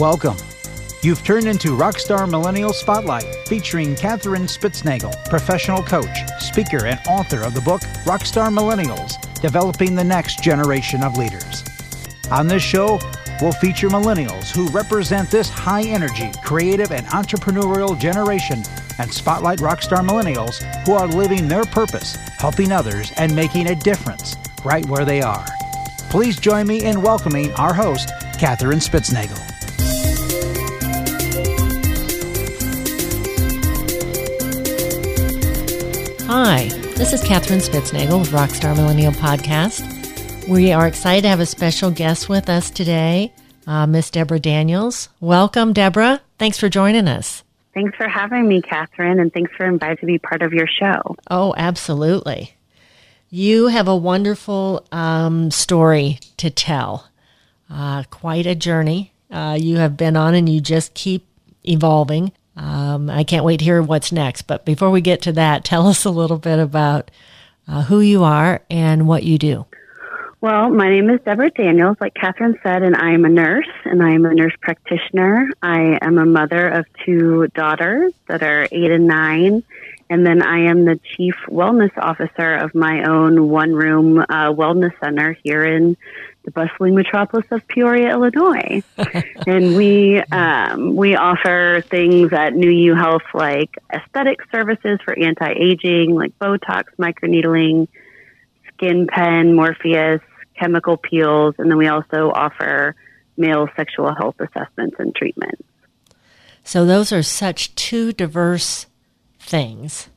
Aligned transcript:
Welcome. 0.00 0.38
You've 1.02 1.22
turned 1.24 1.46
into 1.46 1.76
Rockstar 1.76 2.26
Millennial 2.26 2.72
Spotlight, 2.72 3.26
featuring 3.46 3.94
Katherine 3.94 4.44
Spitznagel, 4.46 5.12
professional 5.28 5.82
coach, 5.82 6.16
speaker, 6.38 6.86
and 6.86 6.98
author 7.06 7.42
of 7.42 7.52
the 7.52 7.60
book 7.60 7.82
Rockstar 8.06 8.48
Millennials 8.48 9.20
Developing 9.42 9.94
the 9.94 10.02
Next 10.02 10.42
Generation 10.42 11.02
of 11.02 11.18
Leaders. 11.18 11.64
On 12.30 12.46
this 12.46 12.62
show, 12.62 12.98
we'll 13.42 13.52
feature 13.52 13.90
millennials 13.90 14.50
who 14.50 14.70
represent 14.70 15.30
this 15.30 15.50
high 15.50 15.82
energy, 15.82 16.30
creative, 16.42 16.92
and 16.92 17.04
entrepreneurial 17.08 18.00
generation 18.00 18.62
and 18.98 19.12
spotlight 19.12 19.58
rockstar 19.58 20.02
millennials 20.02 20.62
who 20.86 20.92
are 20.92 21.08
living 21.08 21.46
their 21.46 21.64
purpose, 21.64 22.14
helping 22.38 22.72
others, 22.72 23.12
and 23.18 23.36
making 23.36 23.66
a 23.66 23.74
difference 23.74 24.38
right 24.64 24.86
where 24.86 25.04
they 25.04 25.20
are. 25.20 25.44
Please 26.08 26.40
join 26.40 26.66
me 26.66 26.84
in 26.84 27.02
welcoming 27.02 27.52
our 27.56 27.74
host, 27.74 28.10
Katherine 28.38 28.78
Spitznagel. 28.78 29.49
Hi, 36.32 36.68
this 36.94 37.12
is 37.12 37.24
Katherine 37.24 37.58
Spitznagel 37.58 38.20
with 38.20 38.30
Rockstar 38.30 38.76
Millennial 38.76 39.10
Podcast. 39.10 40.46
We 40.46 40.70
are 40.70 40.86
excited 40.86 41.22
to 41.22 41.28
have 41.28 41.40
a 41.40 41.44
special 41.44 41.90
guest 41.90 42.28
with 42.28 42.48
us 42.48 42.70
today, 42.70 43.32
uh, 43.66 43.88
Miss 43.88 44.10
Deborah 44.12 44.38
Daniels. 44.38 45.08
Welcome, 45.18 45.72
Deborah. 45.72 46.20
Thanks 46.38 46.56
for 46.56 46.68
joining 46.68 47.08
us. 47.08 47.42
Thanks 47.74 47.96
for 47.96 48.08
having 48.08 48.46
me, 48.46 48.62
Katherine, 48.62 49.18
and 49.18 49.32
thanks 49.32 49.50
for 49.56 49.66
inviting 49.66 50.06
me 50.06 50.18
to 50.18 50.18
be 50.20 50.28
part 50.28 50.42
of 50.42 50.52
your 50.52 50.68
show. 50.68 51.16
Oh, 51.28 51.52
absolutely. 51.56 52.54
You 53.28 53.66
have 53.66 53.88
a 53.88 53.96
wonderful 53.96 54.86
um, 54.92 55.50
story 55.50 56.20
to 56.36 56.48
tell. 56.48 57.08
Uh, 57.68 58.04
quite 58.04 58.46
a 58.46 58.54
journey 58.54 59.12
uh, 59.32 59.58
you 59.60 59.78
have 59.78 59.96
been 59.96 60.16
on, 60.16 60.36
and 60.36 60.48
you 60.48 60.60
just 60.60 60.94
keep 60.94 61.26
evolving. 61.68 62.30
Um, 62.60 63.08
I 63.08 63.24
can't 63.24 63.44
wait 63.44 63.56
to 63.58 63.64
hear 63.64 63.80
what's 63.80 64.12
next. 64.12 64.42
But 64.42 64.64
before 64.64 64.90
we 64.90 65.00
get 65.00 65.22
to 65.22 65.32
that, 65.32 65.64
tell 65.64 65.86
us 65.86 66.04
a 66.04 66.10
little 66.10 66.38
bit 66.38 66.58
about 66.58 67.10
uh, 67.66 67.82
who 67.82 68.00
you 68.00 68.22
are 68.22 68.62
and 68.70 69.08
what 69.08 69.24
you 69.24 69.38
do. 69.38 69.66
Well, 70.42 70.70
my 70.70 70.88
name 70.88 71.10
is 71.10 71.20
Deborah 71.20 71.50
Daniels, 71.50 71.98
like 72.00 72.14
Katherine 72.14 72.58
said, 72.62 72.82
and 72.82 72.96
I 72.96 73.12
am 73.12 73.26
a 73.26 73.28
nurse 73.28 73.68
and 73.84 74.02
I 74.02 74.12
am 74.12 74.24
a 74.24 74.32
nurse 74.32 74.54
practitioner. 74.62 75.50
I 75.62 75.98
am 76.00 76.16
a 76.16 76.24
mother 76.24 76.66
of 76.68 76.86
two 77.04 77.48
daughters 77.48 78.14
that 78.26 78.42
are 78.42 78.66
eight 78.72 78.90
and 78.90 79.06
nine. 79.06 79.62
And 80.08 80.24
then 80.24 80.42
I 80.42 80.70
am 80.70 80.86
the 80.86 80.98
chief 81.14 81.34
wellness 81.46 81.92
officer 81.98 82.56
of 82.56 82.74
my 82.74 83.04
own 83.04 83.50
one 83.50 83.74
room 83.74 84.18
uh, 84.18 84.50
wellness 84.50 84.92
center 84.98 85.36
here 85.44 85.62
in 85.62 85.96
the 86.44 86.50
bustling 86.50 86.94
metropolis 86.94 87.46
of 87.50 87.66
Peoria, 87.68 88.10
Illinois. 88.10 88.82
and 89.46 89.76
we 89.76 90.20
um, 90.32 90.96
we 90.96 91.16
offer 91.16 91.82
things 91.88 92.32
at 92.32 92.54
New 92.54 92.70
You 92.70 92.94
Health 92.94 93.22
like 93.34 93.76
aesthetic 93.92 94.38
services 94.50 94.98
for 95.04 95.18
anti 95.18 95.52
aging, 95.52 96.14
like 96.14 96.38
Botox, 96.38 96.84
microneedling, 96.98 97.88
SkinPen, 98.78 99.54
Morpheus, 99.54 100.20
chemical 100.58 100.96
peels, 100.96 101.54
and 101.58 101.70
then 101.70 101.78
we 101.78 101.88
also 101.88 102.30
offer 102.30 102.94
male 103.36 103.68
sexual 103.74 104.14
health 104.14 104.36
assessments 104.38 104.96
and 104.98 105.14
treatments. 105.14 105.62
So 106.62 106.84
those 106.84 107.12
are 107.12 107.22
such 107.22 107.74
two 107.74 108.12
diverse 108.12 108.86
things. 109.38 110.09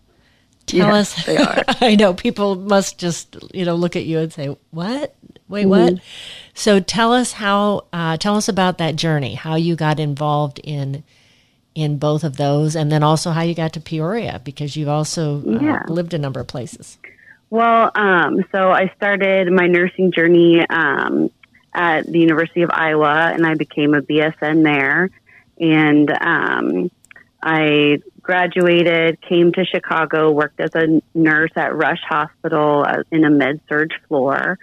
Tell 0.65 0.87
yes, 0.87 1.17
us. 1.17 1.25
They 1.25 1.37
are. 1.37 1.63
I 1.81 1.95
know 1.95 2.13
people 2.13 2.55
must 2.55 2.97
just 2.97 3.35
you 3.53 3.65
know 3.65 3.75
look 3.75 3.95
at 3.95 4.05
you 4.05 4.19
and 4.19 4.31
say, 4.31 4.55
"What? 4.71 5.15
Wait, 5.47 5.65
what?" 5.65 5.93
Mm-hmm. 5.93 6.03
So 6.53 6.79
tell 6.79 7.13
us 7.13 7.33
how. 7.33 7.85
Uh, 7.91 8.17
tell 8.17 8.35
us 8.35 8.47
about 8.47 8.77
that 8.77 8.95
journey. 8.95 9.35
How 9.35 9.55
you 9.55 9.75
got 9.75 9.99
involved 9.99 10.59
in 10.63 11.03
in 11.75 11.97
both 11.97 12.23
of 12.23 12.37
those, 12.37 12.75
and 12.75 12.91
then 12.91 13.03
also 13.03 13.31
how 13.31 13.41
you 13.41 13.55
got 13.55 13.73
to 13.73 13.79
Peoria 13.79 14.41
because 14.43 14.75
you've 14.75 14.89
also 14.89 15.41
uh, 15.41 15.83
lived 15.87 16.13
a 16.13 16.19
number 16.19 16.39
of 16.39 16.47
places. 16.47 16.97
Well, 17.49 17.91
um, 17.93 18.43
so 18.51 18.71
I 18.71 18.91
started 18.95 19.51
my 19.51 19.67
nursing 19.67 20.11
journey 20.11 20.67
um, 20.67 21.29
at 21.71 22.05
the 22.05 22.19
University 22.19 22.63
of 22.63 22.71
Iowa, 22.71 23.31
and 23.31 23.45
I 23.45 23.53
became 23.53 23.93
a 23.93 24.01
BSN 24.01 24.63
there. 24.63 25.11
And 25.59 26.09
um, 26.09 26.91
I 27.43 28.01
graduated, 28.23 29.21
came 29.21 29.51
to 29.53 29.65
Chicago, 29.65 30.31
worked 30.31 30.59
as 30.59 30.71
a 30.75 31.01
nurse 31.13 31.51
at 31.55 31.75
Rush 31.75 32.01
Hospital 32.07 32.83
uh, 32.87 33.03
in 33.11 33.23
a 33.25 33.29
med 33.29 33.59
surg 33.69 33.91
floor. 34.07 34.57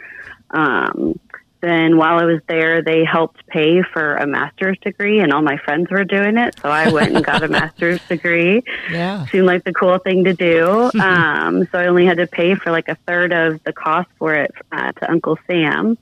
Um, 0.50 1.18
then 1.62 1.98
while 1.98 2.18
I 2.18 2.24
was 2.24 2.40
there, 2.48 2.80
they 2.82 3.04
helped 3.04 3.46
pay 3.46 3.82
for 3.82 4.16
a 4.16 4.26
master's 4.26 4.78
degree, 4.78 5.20
and 5.20 5.30
all 5.30 5.42
my 5.42 5.58
friends 5.58 5.90
were 5.90 6.04
doing 6.04 6.38
it. 6.38 6.58
So 6.62 6.70
I 6.70 6.90
went 6.90 7.14
and 7.14 7.22
got 7.24 7.42
a 7.42 7.48
master's 7.60 8.00
degree 8.08 8.62
Yeah. 8.90 9.26
seemed 9.26 9.44
like 9.46 9.64
the 9.64 9.74
cool 9.74 9.98
thing 9.98 10.24
to 10.24 10.32
do. 10.32 10.90
Um, 11.00 11.66
so 11.70 11.78
I 11.78 11.86
only 11.86 12.06
had 12.06 12.16
to 12.18 12.26
pay 12.26 12.54
for 12.54 12.70
like 12.70 12.88
a 12.88 12.94
third 13.06 13.32
of 13.32 13.62
the 13.64 13.72
cost 13.74 14.08
for 14.18 14.34
it 14.34 14.50
uh, 14.72 14.92
to 14.92 15.10
Uncle 15.10 15.38
Sam 15.46 15.98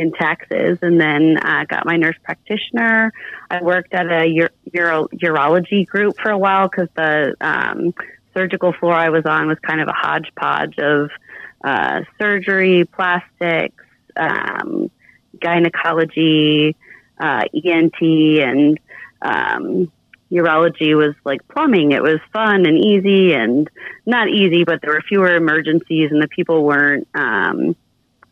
in 0.00 0.12
taxes, 0.12 0.78
and 0.80 0.98
then 0.98 1.36
uh, 1.36 1.64
got 1.68 1.84
my 1.84 1.96
nurse 1.96 2.16
practitioner. 2.24 3.12
I 3.50 3.62
worked 3.62 3.92
at 3.92 4.06
a 4.06 4.24
ur- 4.40 4.50
uro- 4.74 5.08
urology 5.12 5.86
group 5.86 6.18
for 6.18 6.30
a 6.30 6.38
while 6.38 6.68
because 6.68 6.88
the 6.96 7.36
um, 7.42 7.92
surgical 8.32 8.72
floor 8.72 8.94
I 8.94 9.10
was 9.10 9.26
on 9.26 9.46
was 9.46 9.58
kind 9.58 9.80
of 9.80 9.88
a 9.88 9.92
hodgepodge 9.92 10.78
of 10.78 11.10
uh, 11.62 12.00
surgery, 12.18 12.86
plastics, 12.86 13.84
um, 14.16 14.90
gynecology, 15.38 16.74
uh, 17.18 17.42
ENT, 17.54 18.00
and 18.00 18.80
um, 19.20 19.92
urology 20.32 20.96
was 20.96 21.14
like 21.24 21.46
plumbing. 21.48 21.92
It 21.92 22.02
was 22.02 22.20
fun 22.32 22.64
and 22.64 22.78
easy 22.78 23.34
and 23.34 23.68
not 24.06 24.28
easy, 24.28 24.64
but 24.64 24.80
there 24.80 24.94
were 24.94 25.02
fewer 25.06 25.36
emergencies 25.36 26.10
and 26.10 26.22
the 26.22 26.28
people 26.28 26.64
weren't, 26.64 27.06
um, 27.12 27.76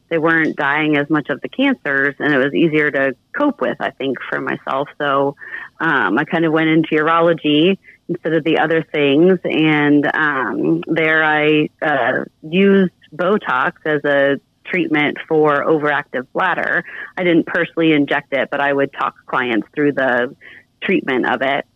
they 0.09 0.19
weren't 0.19 0.57
dying 0.57 0.97
as 0.97 1.09
much 1.11 1.29
of 1.31 1.41
the 1.41 1.49
cancers 1.49 2.15
and 2.19 2.33
it 2.33 2.39
was 2.39 2.55
easier 2.55 2.91
to 2.91 3.15
cope 3.37 3.61
with, 3.61 3.77
I 3.81 3.91
think, 3.91 4.19
for 4.29 4.41
myself. 4.41 4.89
So, 4.99 5.37
um, 5.81 6.19
I 6.19 6.25
kind 6.25 6.45
of 6.45 6.53
went 6.53 6.69
into 6.71 6.97
urology 6.97 7.79
instead 8.09 8.35
of 8.35 8.45
the 8.45 8.59
other 8.59 8.83
things. 8.83 9.39
And, 9.45 10.07
um, 10.15 10.83
there 10.87 11.23
I, 11.25 11.69
uh, 11.83 12.25
used 12.43 12.93
Botox 13.15 13.73
as 13.85 14.05
a 14.05 14.41
treatment 14.65 15.19
for 15.27 15.65
overactive 15.65 16.27
bladder. 16.33 16.85
I 17.17 17.25
didn't 17.25 17.47
personally 17.47 17.93
inject 17.93 18.33
it, 18.33 18.49
but 18.51 18.61
I 18.61 18.73
would 18.73 18.93
talk 18.93 19.15
clients 19.27 19.67
through 19.75 19.93
the 19.93 20.35
treatment 20.83 21.27
of 21.27 21.43
it. 21.43 21.67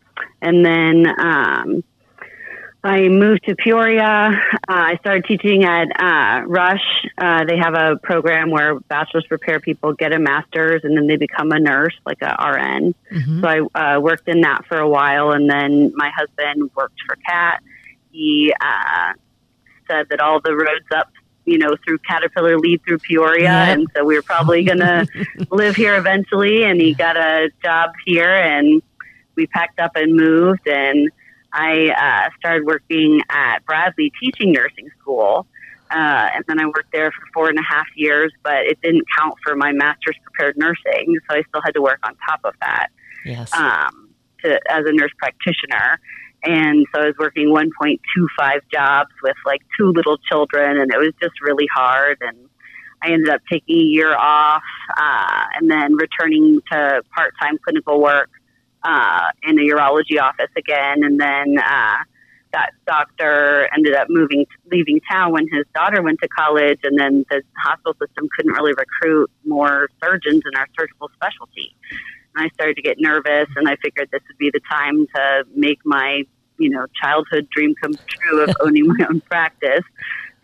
And 0.40 0.64
then 0.64 1.06
um, 1.18 1.84
I 2.84 3.08
moved 3.08 3.44
to 3.44 3.54
Peoria. 3.54 4.32
Uh, 4.52 4.56
I 4.68 4.96
started 5.00 5.24
teaching 5.24 5.64
at 5.64 5.88
uh, 6.00 6.44
Rush. 6.46 7.06
Uh, 7.16 7.44
they 7.44 7.56
have 7.56 7.74
a 7.74 7.96
program 8.02 8.50
where 8.50 8.80
bachelor's 8.80 9.26
prepare 9.26 9.60
people 9.60 9.92
get 9.92 10.12
a 10.12 10.18
master's 10.18 10.82
and 10.82 10.96
then 10.96 11.06
they 11.06 11.16
become 11.16 11.52
a 11.52 11.60
nurse, 11.60 11.94
like 12.04 12.18
a 12.22 12.34
RN. 12.44 12.94
So 13.40 13.48
I 13.48 13.96
uh, 13.96 14.00
worked 14.00 14.28
in 14.28 14.40
that 14.40 14.66
for 14.66 14.78
a 14.78 14.88
while. 14.88 15.30
And 15.30 15.48
then 15.48 15.92
my 15.94 16.10
husband 16.10 16.70
worked 16.74 16.98
for 17.06 17.16
CAT. 17.24 17.62
He 18.10 18.52
uh, 18.60 19.12
said 19.88 20.08
that 20.10 20.20
all 20.20 20.40
the 20.40 20.54
roads 20.54 20.86
up 20.94 21.08
you 21.44 21.58
know, 21.58 21.74
through 21.84 21.98
Caterpillar 21.98 22.58
lead 22.58 22.82
through 22.84 22.98
Peoria. 22.98 23.44
Yep. 23.44 23.78
And 23.78 23.86
so 23.96 24.04
we 24.04 24.14
were 24.14 24.22
probably 24.22 24.64
going 24.64 24.78
to 24.78 25.06
live 25.50 25.76
here 25.76 25.96
eventually. 25.96 26.64
And 26.64 26.80
he 26.80 26.94
got 26.94 27.16
a 27.16 27.50
job 27.62 27.92
here 28.04 28.32
and 28.32 28.82
we 29.36 29.46
packed 29.46 29.80
up 29.80 29.92
and 29.94 30.14
moved. 30.14 30.66
And 30.66 31.10
I 31.52 31.90
uh, 31.90 32.30
started 32.38 32.64
working 32.64 33.20
at 33.28 33.64
Bradley 33.66 34.12
teaching 34.20 34.52
nursing 34.52 34.88
school. 35.00 35.46
Uh, 35.90 36.30
and 36.34 36.44
then 36.48 36.58
I 36.58 36.64
worked 36.66 36.90
there 36.90 37.10
for 37.10 37.22
four 37.34 37.48
and 37.50 37.58
a 37.58 37.62
half 37.62 37.86
years, 37.94 38.32
but 38.42 38.64
it 38.64 38.80
didn't 38.80 39.04
count 39.18 39.34
for 39.44 39.54
my 39.54 39.72
master's 39.72 40.16
prepared 40.24 40.56
nursing. 40.56 41.18
So 41.28 41.36
I 41.36 41.42
still 41.48 41.60
had 41.62 41.74
to 41.74 41.82
work 41.82 41.98
on 42.04 42.16
top 42.26 42.40
of 42.44 42.54
that 42.62 42.88
Yes. 43.26 43.52
um, 43.52 44.08
to, 44.42 44.58
as 44.70 44.84
a 44.86 44.92
nurse 44.92 45.12
practitioner. 45.18 46.00
And 46.44 46.86
so 46.94 47.02
I 47.02 47.06
was 47.06 47.14
working 47.18 47.48
1.25 47.48 48.60
jobs 48.72 49.10
with 49.22 49.36
like 49.44 49.60
two 49.78 49.92
little 49.92 50.16
children, 50.16 50.80
and 50.80 50.90
it 50.92 50.98
was 50.98 51.12
just 51.20 51.40
really 51.42 51.68
hard. 51.72 52.18
And 52.22 52.48
I 53.02 53.10
ended 53.12 53.28
up 53.28 53.42
taking 53.50 53.76
a 53.76 53.82
year 53.82 54.16
off 54.16 54.62
uh, 54.96 55.44
and 55.56 55.70
then 55.70 55.94
returning 55.94 56.60
to 56.72 57.02
part 57.14 57.34
time 57.40 57.58
clinical 57.62 58.00
work 58.00 58.30
uh, 58.84 59.30
in 59.42 59.58
a 59.58 59.62
urology 59.62 60.20
office 60.20 60.50
again. 60.56 61.02
And 61.02 61.20
then 61.20 61.58
uh, 61.58 61.96
that 62.52 62.70
doctor 62.86 63.68
ended 63.74 63.94
up 63.94 64.08
moving, 64.10 64.46
leaving 64.70 65.00
town 65.10 65.32
when 65.32 65.46
his 65.50 65.64
daughter 65.74 66.02
went 66.02 66.20
to 66.22 66.28
college, 66.28 66.80
and 66.84 66.98
then 66.98 67.24
the 67.30 67.42
hospital 67.56 67.94
system 67.94 68.28
couldn't 68.36 68.52
really 68.52 68.74
recruit 68.74 69.30
more 69.44 69.88
surgeons 70.02 70.42
in 70.44 70.58
our 70.58 70.66
surgical 70.78 71.10
specialty. 71.14 71.74
And 72.34 72.46
I 72.46 72.48
started 72.54 72.76
to 72.76 72.82
get 72.82 72.96
nervous, 72.98 73.48
and 73.56 73.68
I 73.68 73.76
figured 73.82 74.08
this 74.12 74.22
would 74.28 74.38
be 74.38 74.50
the 74.50 74.60
time 74.70 75.06
to 75.14 75.44
make 75.54 75.78
my, 75.84 76.22
you 76.58 76.70
know, 76.70 76.86
childhood 77.00 77.48
dream 77.50 77.74
come 77.82 77.94
true 78.06 78.44
of 78.44 78.50
owning 78.60 78.86
my 78.86 79.06
own 79.08 79.20
practice. 79.22 79.84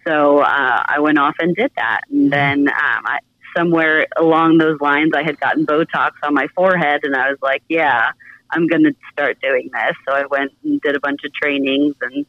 So 0.06 0.38
uh, 0.38 0.82
I 0.86 1.00
went 1.00 1.18
off 1.18 1.34
and 1.38 1.54
did 1.54 1.70
that, 1.76 2.02
and 2.10 2.32
then 2.32 2.68
um, 2.68 3.02
I, 3.04 3.18
somewhere 3.58 4.06
along 4.16 4.58
those 4.58 4.80
lines, 4.80 5.10
I 5.14 5.22
had 5.22 5.40
gotten 5.40 5.66
Botox 5.66 6.12
on 6.22 6.34
my 6.34 6.46
forehead, 6.54 7.00
and 7.02 7.16
I 7.16 7.30
was 7.30 7.38
like, 7.42 7.62
yeah, 7.68 8.12
I'm 8.50 8.66
going 8.66 8.84
to 8.84 8.94
start 9.12 9.40
doing 9.40 9.68
this. 9.72 9.96
So 10.06 10.14
I 10.14 10.26
went 10.26 10.52
and 10.64 10.80
did 10.80 10.96
a 10.96 11.00
bunch 11.00 11.20
of 11.24 11.32
trainings 11.34 11.96
and 12.00 12.24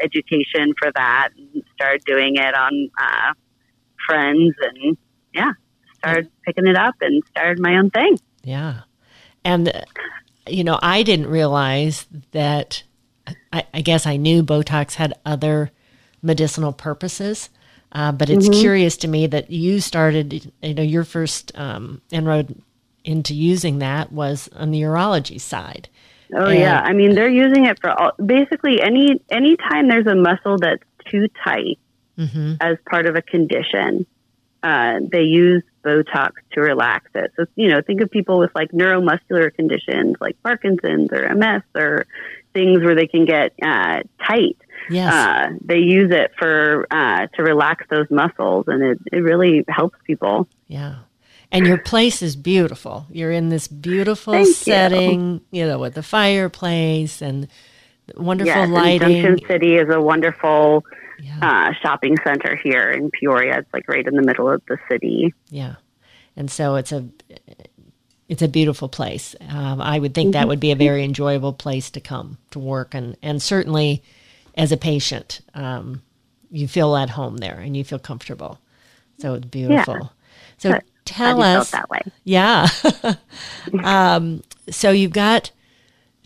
education 0.00 0.72
for 0.78 0.92
that, 0.94 1.30
and 1.36 1.62
started 1.74 2.04
doing 2.04 2.36
it 2.36 2.54
on 2.54 2.90
uh, 3.00 3.32
friends, 4.06 4.54
and 4.60 4.96
yeah, 5.34 5.52
started 5.98 6.30
picking 6.44 6.66
it 6.66 6.76
up 6.76 6.94
and 7.00 7.22
started 7.30 7.60
my 7.60 7.76
own 7.76 7.90
thing. 7.90 8.18
Yeah, 8.44 8.82
and 9.44 9.72
you 10.46 10.64
know, 10.64 10.78
I 10.80 11.02
didn't 11.02 11.26
realize 11.26 12.06
that. 12.30 12.84
I, 13.52 13.66
I 13.74 13.82
guess 13.82 14.06
I 14.06 14.16
knew 14.16 14.42
Botox 14.42 14.94
had 14.94 15.12
other 15.26 15.70
medicinal 16.22 16.72
purposes. 16.72 17.50
Uh, 17.92 18.12
but 18.12 18.28
it's 18.28 18.48
mm-hmm. 18.48 18.60
curious 18.60 18.96
to 18.98 19.08
me 19.08 19.26
that 19.26 19.50
you 19.50 19.80
started, 19.80 20.52
you 20.62 20.74
know, 20.74 20.82
your 20.82 21.04
first 21.04 21.56
um, 21.56 22.02
inroad 22.10 22.54
into 23.04 23.34
using 23.34 23.78
that 23.78 24.12
was 24.12 24.48
on 24.54 24.70
the 24.70 24.82
urology 24.82 25.40
side. 25.40 25.88
Oh 26.34 26.46
and, 26.46 26.58
yeah, 26.58 26.80
I 26.80 26.92
mean 26.92 27.14
they're 27.14 27.30
using 27.30 27.64
it 27.64 27.80
for 27.80 27.90
all, 27.90 28.12
basically 28.24 28.82
any 28.82 29.22
any 29.30 29.56
time 29.56 29.88
there's 29.88 30.06
a 30.06 30.14
muscle 30.14 30.58
that's 30.58 30.82
too 31.10 31.28
tight 31.42 31.78
mm-hmm. 32.18 32.54
as 32.60 32.76
part 32.88 33.06
of 33.06 33.16
a 33.16 33.22
condition, 33.22 34.04
uh, 34.62 35.00
they 35.10 35.22
use 35.22 35.62
Botox 35.82 36.32
to 36.52 36.60
relax 36.60 37.06
it. 37.14 37.32
So 37.36 37.46
you 37.56 37.68
know, 37.68 37.80
think 37.80 38.02
of 38.02 38.10
people 38.10 38.38
with 38.38 38.54
like 38.54 38.72
neuromuscular 38.72 39.54
conditions 39.54 40.16
like 40.20 40.36
Parkinson's 40.42 41.10
or 41.12 41.34
MS 41.34 41.62
or 41.74 42.06
things 42.52 42.82
where 42.82 42.94
they 42.94 43.06
can 43.06 43.24
get 43.24 43.52
uh, 43.62 44.02
tight 44.26 44.56
Yes. 44.90 45.12
Uh, 45.12 45.50
they 45.62 45.78
use 45.78 46.10
it 46.12 46.32
for 46.38 46.86
uh, 46.90 47.26
to 47.34 47.42
relax 47.42 47.84
those 47.90 48.10
muscles, 48.10 48.64
and 48.68 48.82
it, 48.82 48.98
it 49.12 49.18
really 49.18 49.64
helps 49.68 49.98
people. 50.04 50.48
Yeah. 50.66 50.96
And 51.50 51.66
your 51.66 51.78
place 51.78 52.20
is 52.20 52.36
beautiful. 52.36 53.06
You're 53.10 53.30
in 53.30 53.48
this 53.48 53.68
beautiful 53.68 54.34
Thank 54.34 54.54
setting, 54.54 55.40
you. 55.50 55.62
you. 55.62 55.66
know, 55.66 55.78
with 55.78 55.94
the 55.94 56.02
fireplace 56.02 57.22
and 57.22 57.48
wonderful 58.16 58.52
yes, 58.52 58.68
lighting. 58.68 59.22
Junction 59.22 59.48
City 59.48 59.76
is 59.76 59.88
a 59.88 60.00
wonderful 60.00 60.84
yeah. 61.18 61.38
uh, 61.40 61.72
shopping 61.80 62.16
center 62.22 62.54
here 62.56 62.90
in 62.90 63.10
Peoria. 63.10 63.60
It's 63.60 63.72
like 63.72 63.88
right 63.88 64.06
in 64.06 64.14
the 64.14 64.22
middle 64.22 64.50
of 64.50 64.62
the 64.68 64.76
city. 64.90 65.32
Yeah, 65.48 65.76
and 66.36 66.50
so 66.50 66.74
it's 66.74 66.92
a 66.92 67.08
it's 68.28 68.42
a 68.42 68.48
beautiful 68.48 68.88
place. 68.88 69.34
Um, 69.48 69.80
I 69.80 69.98
would 69.98 70.14
think 70.14 70.32
that 70.32 70.40
mm-hmm. 70.40 70.48
would 70.48 70.60
be 70.60 70.70
a 70.70 70.76
very 70.76 71.02
enjoyable 71.02 71.52
place 71.54 71.90
to 71.90 72.00
come 72.00 72.38
to 72.50 72.58
work, 72.58 72.94
and 72.94 73.16
and 73.22 73.42
certainly 73.42 74.02
as 74.54 74.72
a 74.72 74.76
patient, 74.76 75.40
um, 75.54 76.02
you 76.50 76.68
feel 76.68 76.96
at 76.96 77.10
home 77.10 77.38
there 77.38 77.58
and 77.58 77.76
you 77.76 77.84
feel 77.84 77.98
comfortable. 77.98 78.58
So 79.18 79.34
it's 79.34 79.46
beautiful. 79.46 79.94
Yeah. 79.94 80.08
So 80.58 80.78
tell 81.04 81.42
us 81.42 81.70
that 81.70 81.88
way. 81.88 82.02
Yeah. 82.24 82.68
um, 83.84 84.42
so 84.68 84.90
you've 84.90 85.12
got 85.12 85.50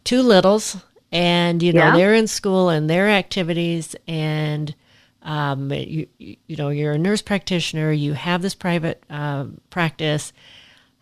two 0.05 0.23
littles, 0.23 0.77
and 1.13 1.63
you 1.63 1.73
know 1.73 1.87
yeah. 1.87 1.97
they're 1.97 2.15
in 2.15 2.27
school 2.27 2.69
and 2.69 2.91
their 2.91 3.09
activities, 3.09 3.95
and 4.09 4.75
um, 5.23 5.71
you 5.73 6.09
you 6.19 6.57
know 6.57 6.71
you're 6.71 6.93
a 6.93 6.99
nurse 6.99 7.23
practitioner. 7.23 7.93
You 7.93 8.15
have 8.15 8.43
this 8.43 8.55
private 8.55 9.05
uh, 9.09 9.47
practice. 9.71 10.33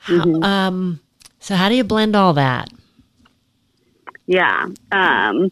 How, 0.00 0.24
mm-hmm. 0.24 0.42
um, 0.42 1.00
so 1.38 1.54
how 1.54 1.68
do 1.68 1.74
you 1.74 1.84
blend 1.84 2.16
all 2.16 2.32
that? 2.34 2.70
Yeah. 4.26 4.66
Um, 4.92 5.50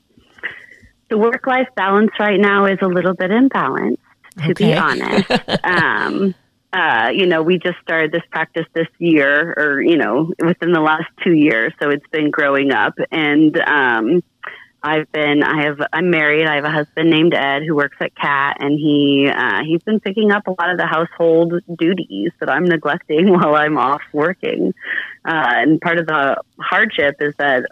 the 1.10 1.18
work 1.18 1.46
life 1.46 1.68
balance 1.74 2.12
right 2.18 2.38
now 2.38 2.66
is 2.66 2.78
a 2.82 2.86
little 2.86 3.14
bit 3.14 3.30
imbalanced, 3.30 3.98
to 4.38 4.50
okay. 4.50 4.72
be 4.72 4.74
honest. 4.74 5.30
um, 5.64 6.34
uh, 6.72 7.10
you 7.14 7.26
know, 7.26 7.42
we 7.42 7.58
just 7.58 7.78
started 7.82 8.12
this 8.12 8.22
practice 8.30 8.66
this 8.74 8.88
year, 8.98 9.54
or 9.56 9.80
you 9.80 9.96
know, 9.96 10.32
within 10.44 10.72
the 10.72 10.80
last 10.80 11.06
two 11.24 11.32
years, 11.32 11.72
so 11.82 11.88
it's 11.88 12.06
been 12.12 12.30
growing 12.30 12.72
up. 12.72 12.94
And 13.10 13.58
um, 13.60 14.22
I've 14.82 15.10
been, 15.10 15.42
I 15.42 15.64
have, 15.64 15.80
I'm 15.92 16.10
married. 16.10 16.46
I 16.46 16.54
have 16.54 16.64
a 16.64 16.70
husband 16.70 17.10
named 17.10 17.34
Ed 17.34 17.62
who 17.66 17.74
works 17.74 17.96
at 18.00 18.14
CAT, 18.14 18.58
and 18.60 18.78
he 18.78 19.28
uh, 19.28 19.62
he's 19.64 19.82
been 19.82 19.98
picking 19.98 20.30
up 20.30 20.46
a 20.46 20.50
lot 20.50 20.70
of 20.70 20.78
the 20.78 20.86
household 20.86 21.54
duties 21.78 22.30
that 22.38 22.48
I'm 22.48 22.64
neglecting 22.64 23.28
while 23.32 23.56
I'm 23.56 23.76
off 23.76 24.02
working. 24.12 24.72
Uh, 25.24 25.52
and 25.56 25.80
part 25.80 25.98
of 25.98 26.06
the 26.06 26.40
hardship 26.60 27.16
is 27.20 27.34
that 27.38 27.64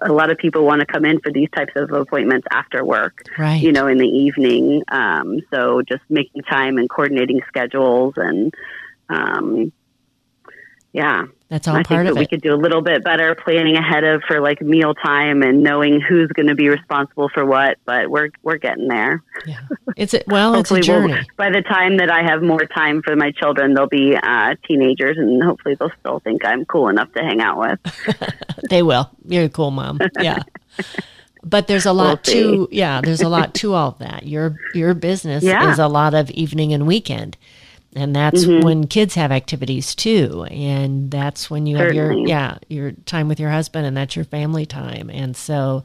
a 0.00 0.12
lot 0.12 0.30
of 0.30 0.38
people 0.38 0.64
want 0.64 0.80
to 0.80 0.86
come 0.86 1.04
in 1.04 1.20
for 1.20 1.30
these 1.30 1.50
types 1.50 1.72
of 1.76 1.90
appointments 1.92 2.46
after 2.50 2.84
work, 2.84 3.24
right. 3.38 3.60
you 3.60 3.72
know, 3.72 3.88
in 3.88 3.98
the 3.98 4.06
evening. 4.06 4.82
Um, 4.88 5.40
so 5.52 5.82
just 5.82 6.02
making 6.08 6.42
time 6.42 6.78
and 6.78 6.88
coordinating 6.88 7.42
schedules 7.48 8.14
and, 8.16 8.54
um, 9.08 9.72
yeah, 10.92 11.26
that's 11.52 11.68
all 11.68 11.76
I 11.76 11.82
part 11.82 12.06
think 12.06 12.08
of 12.08 12.14
that 12.14 12.20
it. 12.20 12.22
We 12.22 12.26
could 12.26 12.40
do 12.40 12.54
a 12.54 12.56
little 12.56 12.80
bit 12.80 13.04
better 13.04 13.34
planning 13.34 13.76
ahead 13.76 14.04
of 14.04 14.22
for 14.26 14.40
like 14.40 14.62
meal 14.62 14.94
time 14.94 15.42
and 15.42 15.62
knowing 15.62 16.00
who's 16.00 16.28
going 16.28 16.46
to 16.46 16.54
be 16.54 16.70
responsible 16.70 17.28
for 17.28 17.44
what. 17.44 17.76
But 17.84 18.10
we're 18.10 18.30
we're 18.42 18.56
getting 18.56 18.88
there. 18.88 19.22
Yeah, 19.44 19.60
it's 19.94 20.14
a, 20.14 20.22
well, 20.26 20.54
it's 20.54 20.70
a 20.70 20.80
journey. 20.80 21.12
We'll, 21.12 21.22
by 21.36 21.50
the 21.50 21.60
time 21.60 21.98
that 21.98 22.08
I 22.08 22.22
have 22.22 22.42
more 22.42 22.64
time 22.64 23.02
for 23.02 23.14
my 23.16 23.32
children, 23.32 23.74
they'll 23.74 23.86
be 23.86 24.16
uh, 24.16 24.54
teenagers, 24.66 25.18
and 25.18 25.42
hopefully 25.42 25.74
they'll 25.74 25.92
still 26.00 26.20
think 26.20 26.42
I'm 26.42 26.64
cool 26.64 26.88
enough 26.88 27.12
to 27.12 27.20
hang 27.20 27.42
out 27.42 27.58
with. 27.58 28.34
they 28.70 28.82
will. 28.82 29.10
You're 29.26 29.44
a 29.44 29.50
cool 29.50 29.72
mom. 29.72 30.00
Yeah. 30.18 30.42
But 31.44 31.66
there's 31.66 31.84
a 31.84 31.92
lot 31.92 32.26
we'll 32.26 32.66
to 32.66 32.68
yeah. 32.70 33.02
There's 33.02 33.20
a 33.20 33.28
lot 33.28 33.52
to 33.56 33.74
all 33.74 33.88
of 33.88 33.98
that. 33.98 34.26
Your 34.26 34.56
your 34.72 34.94
business 34.94 35.44
yeah. 35.44 35.70
is 35.70 35.78
a 35.78 35.88
lot 35.88 36.14
of 36.14 36.30
evening 36.30 36.72
and 36.72 36.86
weekend 36.86 37.36
and 37.94 38.16
that's 38.16 38.44
mm-hmm. 38.44 38.64
when 38.64 38.86
kids 38.86 39.14
have 39.14 39.30
activities 39.30 39.94
too 39.94 40.44
and 40.50 41.10
that's 41.10 41.50
when 41.50 41.66
you 41.66 41.76
Certainly. 41.76 41.98
have 41.98 42.18
your 42.18 42.28
yeah 42.28 42.58
your 42.68 42.92
time 43.06 43.28
with 43.28 43.38
your 43.38 43.50
husband 43.50 43.86
and 43.86 43.96
that's 43.96 44.16
your 44.16 44.24
family 44.24 44.66
time 44.66 45.10
and 45.10 45.36
so 45.36 45.84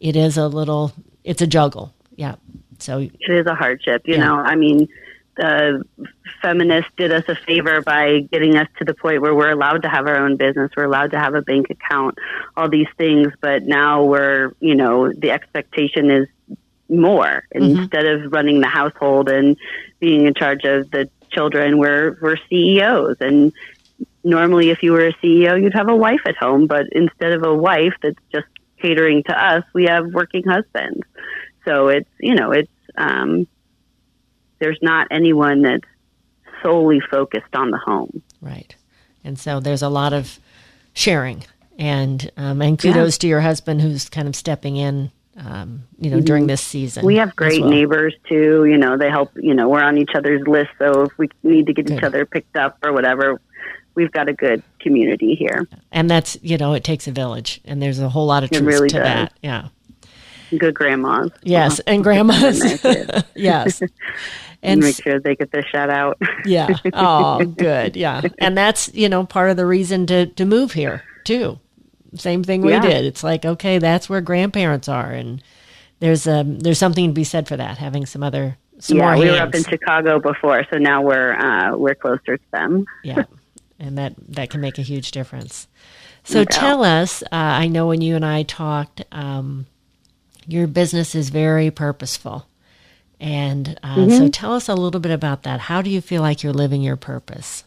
it 0.00 0.16
is 0.16 0.36
a 0.36 0.48
little 0.48 0.92
it's 1.24 1.42
a 1.42 1.46
juggle 1.46 1.94
yeah 2.16 2.36
so 2.78 2.98
it 2.98 3.12
is 3.28 3.46
a 3.46 3.54
hardship 3.54 4.02
you 4.06 4.14
yeah. 4.14 4.24
know 4.24 4.36
i 4.36 4.54
mean 4.54 4.88
the 5.36 5.84
feminists 6.42 6.90
did 6.96 7.12
us 7.12 7.22
a 7.28 7.36
favor 7.36 7.80
by 7.82 8.20
getting 8.32 8.56
us 8.56 8.66
to 8.76 8.84
the 8.84 8.94
point 8.94 9.22
where 9.22 9.34
we're 9.34 9.52
allowed 9.52 9.82
to 9.82 9.88
have 9.88 10.06
our 10.06 10.16
own 10.16 10.36
business 10.36 10.70
we're 10.76 10.84
allowed 10.84 11.12
to 11.12 11.18
have 11.18 11.34
a 11.34 11.42
bank 11.42 11.70
account 11.70 12.18
all 12.56 12.68
these 12.68 12.88
things 12.96 13.28
but 13.40 13.62
now 13.62 14.02
we're 14.02 14.52
you 14.60 14.74
know 14.74 15.12
the 15.12 15.30
expectation 15.30 16.10
is 16.10 16.26
more 16.88 17.44
mm-hmm. 17.54 17.78
instead 17.78 18.06
of 18.06 18.32
running 18.32 18.60
the 18.60 18.66
household 18.66 19.28
and 19.28 19.56
being 20.00 20.26
in 20.26 20.34
charge 20.34 20.64
of 20.64 20.90
the 20.90 21.08
children 21.38 21.78
we're 21.78 22.18
we're 22.20 22.36
CEOs 22.50 23.16
and 23.20 23.52
normally 24.24 24.70
if 24.70 24.82
you 24.82 24.90
were 24.90 25.06
a 25.06 25.12
CEO 25.14 25.60
you'd 25.62 25.72
have 25.72 25.88
a 25.88 25.94
wife 25.94 26.20
at 26.26 26.36
home. 26.36 26.66
But 26.66 26.86
instead 26.90 27.32
of 27.32 27.44
a 27.44 27.54
wife 27.54 27.94
that's 28.02 28.18
just 28.32 28.48
catering 28.82 29.22
to 29.24 29.34
us 29.50 29.62
we 29.72 29.84
have 29.84 30.06
working 30.06 30.42
husbands. 30.42 31.02
So 31.64 31.88
it's 31.88 32.10
you 32.18 32.34
know 32.34 32.50
it's 32.50 32.72
um 32.96 33.46
there's 34.58 34.80
not 34.82 35.06
anyone 35.12 35.62
that's 35.62 35.84
solely 36.60 37.00
focused 37.00 37.54
on 37.54 37.70
the 37.70 37.78
home. 37.78 38.20
Right. 38.40 38.74
And 39.22 39.38
so 39.38 39.60
there's 39.60 39.82
a 39.82 39.88
lot 39.88 40.12
of 40.12 40.40
sharing. 40.92 41.44
And 41.78 42.32
um, 42.36 42.60
and 42.60 42.76
kudos 42.76 43.16
yeah. 43.16 43.20
to 43.20 43.28
your 43.28 43.40
husband 43.42 43.80
who's 43.80 44.08
kind 44.08 44.26
of 44.26 44.34
stepping 44.34 44.76
in 44.76 45.12
um, 45.38 45.84
you 45.98 46.10
know, 46.10 46.16
mm-hmm. 46.16 46.24
during 46.24 46.46
this 46.46 46.60
season. 46.60 47.04
We 47.06 47.16
have 47.16 47.34
great 47.36 47.60
well. 47.60 47.70
neighbors 47.70 48.14
too. 48.28 48.64
You 48.64 48.76
know, 48.76 48.96
they 48.96 49.08
help. 49.08 49.30
You 49.36 49.54
know, 49.54 49.68
we're 49.68 49.82
on 49.82 49.98
each 49.98 50.10
other's 50.14 50.46
list, 50.46 50.70
so 50.78 51.02
if 51.02 51.18
we 51.18 51.28
need 51.42 51.66
to 51.66 51.72
get 51.72 51.86
good. 51.86 51.98
each 51.98 52.02
other 52.02 52.26
picked 52.26 52.56
up 52.56 52.78
or 52.82 52.92
whatever, 52.92 53.40
we've 53.94 54.10
got 54.12 54.28
a 54.28 54.32
good 54.32 54.62
community 54.80 55.34
here. 55.34 55.68
And 55.92 56.10
that's 56.10 56.36
you 56.42 56.56
know, 56.58 56.74
it 56.74 56.84
takes 56.84 57.06
a 57.06 57.12
village, 57.12 57.60
and 57.64 57.80
there's 57.80 58.00
a 58.00 58.08
whole 58.08 58.26
lot 58.26 58.42
of 58.44 58.50
truth 58.50 58.64
really 58.64 58.88
to 58.88 58.96
does. 58.96 59.04
that. 59.04 59.32
Yeah. 59.42 59.68
Good 60.56 60.74
grandmas. 60.74 61.30
Yes, 61.42 61.78
and 61.80 62.02
grandmas. 62.02 62.82
yes. 63.34 63.82
and 64.62 64.80
make 64.80 64.96
sure 65.02 65.20
they 65.20 65.36
get 65.36 65.52
their 65.52 65.66
shout 65.66 65.90
out. 65.90 66.18
yeah. 66.46 66.68
Oh, 66.94 67.44
good. 67.44 67.96
Yeah. 67.96 68.22
And 68.38 68.56
that's, 68.56 68.92
you 68.94 69.10
know, 69.10 69.26
part 69.26 69.50
of 69.50 69.58
the 69.58 69.66
reason 69.66 70.06
to, 70.06 70.24
to 70.24 70.46
move 70.46 70.72
here 70.72 71.04
too 71.24 71.60
same 72.18 72.44
thing 72.44 72.62
we 72.62 72.72
yeah. 72.72 72.80
did. 72.80 73.04
It's 73.04 73.24
like, 73.24 73.44
okay, 73.44 73.78
that's 73.78 74.08
where 74.08 74.20
grandparents 74.20 74.88
are. 74.88 75.10
And 75.10 75.42
there's 76.00 76.26
um, 76.26 76.60
there's 76.60 76.78
something 76.78 77.08
to 77.08 77.12
be 77.12 77.24
said 77.24 77.48
for 77.48 77.56
that, 77.56 77.78
having 77.78 78.06
some 78.06 78.22
other 78.22 78.56
some 78.78 78.98
yeah, 78.98 79.16
we 79.16 79.26
hands. 79.26 79.38
were 79.38 79.46
up 79.46 79.54
in 79.54 79.64
Chicago 79.64 80.20
before, 80.20 80.64
so 80.70 80.78
now 80.78 81.02
we're 81.02 81.32
uh, 81.32 81.76
we're 81.76 81.94
closer 81.94 82.36
to 82.36 82.50
them. 82.52 82.86
yeah, 83.02 83.24
and 83.78 83.98
that 83.98 84.14
that 84.28 84.50
can 84.50 84.60
make 84.60 84.78
a 84.78 84.82
huge 84.82 85.10
difference. 85.10 85.66
So 86.24 86.44
tell 86.44 86.84
us, 86.84 87.22
uh, 87.22 87.26
I 87.32 87.68
know 87.68 87.86
when 87.86 88.02
you 88.02 88.14
and 88.14 88.24
I 88.24 88.42
talked, 88.42 89.02
um, 89.12 89.66
your 90.46 90.66
business 90.66 91.14
is 91.14 91.30
very 91.30 91.70
purposeful, 91.70 92.46
and 93.18 93.78
uh, 93.82 93.96
mm-hmm. 93.96 94.10
so 94.10 94.28
tell 94.28 94.54
us 94.54 94.68
a 94.68 94.74
little 94.74 95.00
bit 95.00 95.12
about 95.12 95.42
that. 95.44 95.60
How 95.60 95.82
do 95.82 95.90
you 95.90 96.00
feel 96.00 96.22
like 96.22 96.42
you're 96.42 96.52
living 96.52 96.82
your 96.82 96.96
purpose? 96.96 97.64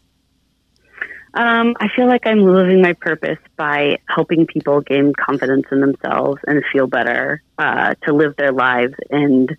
Um, 1.33 1.75
I 1.79 1.87
feel 1.95 2.07
like 2.07 2.27
I'm 2.27 2.39
living 2.39 2.81
my 2.81 2.93
purpose 2.93 3.37
by 3.55 3.99
helping 4.05 4.45
people 4.45 4.81
gain 4.81 5.13
confidence 5.13 5.65
in 5.71 5.79
themselves 5.79 6.41
and 6.45 6.63
feel 6.73 6.87
better, 6.87 7.41
uh, 7.57 7.95
to 8.03 8.13
live 8.13 8.35
their 8.35 8.51
lives 8.51 8.95
and 9.09 9.55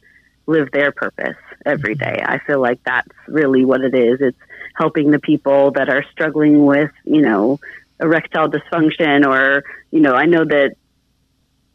live 0.46 0.70
their 0.70 0.92
purpose 0.92 1.36
every 1.64 1.94
day. 1.94 2.22
I 2.22 2.38
feel 2.46 2.60
like 2.60 2.82
that's 2.84 3.08
really 3.26 3.64
what 3.64 3.80
it 3.80 3.94
is. 3.94 4.20
It's 4.20 4.38
helping 4.74 5.10
the 5.10 5.18
people 5.18 5.70
that 5.72 5.88
are 5.88 6.04
struggling 6.12 6.66
with, 6.66 6.90
you 7.04 7.22
know, 7.22 7.58
erectile 8.00 8.50
dysfunction 8.50 9.26
or, 9.26 9.64
you 9.90 10.00
know, 10.00 10.14
I 10.14 10.26
know 10.26 10.44
that 10.44 10.76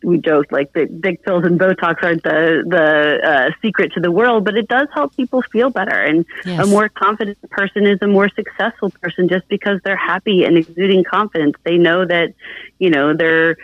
we 0.03 0.17
joke 0.17 0.51
like 0.51 0.71
the 0.73 0.85
big 0.85 1.21
pills 1.23 1.43
and 1.43 1.59
Botox 1.59 2.03
aren't 2.03 2.23
the 2.23 2.63
the 2.67 3.27
uh, 3.27 3.51
secret 3.61 3.91
to 3.93 3.99
the 3.99 4.11
world, 4.11 4.45
but 4.45 4.55
it 4.55 4.67
does 4.67 4.87
help 4.93 5.15
people 5.15 5.41
feel 5.51 5.69
better. 5.69 6.01
And 6.01 6.25
yes. 6.45 6.65
a 6.65 6.67
more 6.67 6.89
confident 6.89 7.37
person 7.49 7.85
is 7.85 7.99
a 8.01 8.07
more 8.07 8.29
successful 8.29 8.91
person 9.01 9.27
just 9.27 9.47
because 9.47 9.79
they're 9.83 9.95
happy 9.95 10.43
and 10.43 10.57
exuding 10.57 11.03
confidence. 11.03 11.55
They 11.63 11.77
know 11.77 12.05
that, 12.05 12.33
you 12.79 12.89
know, 12.89 13.13
they're 13.15 13.57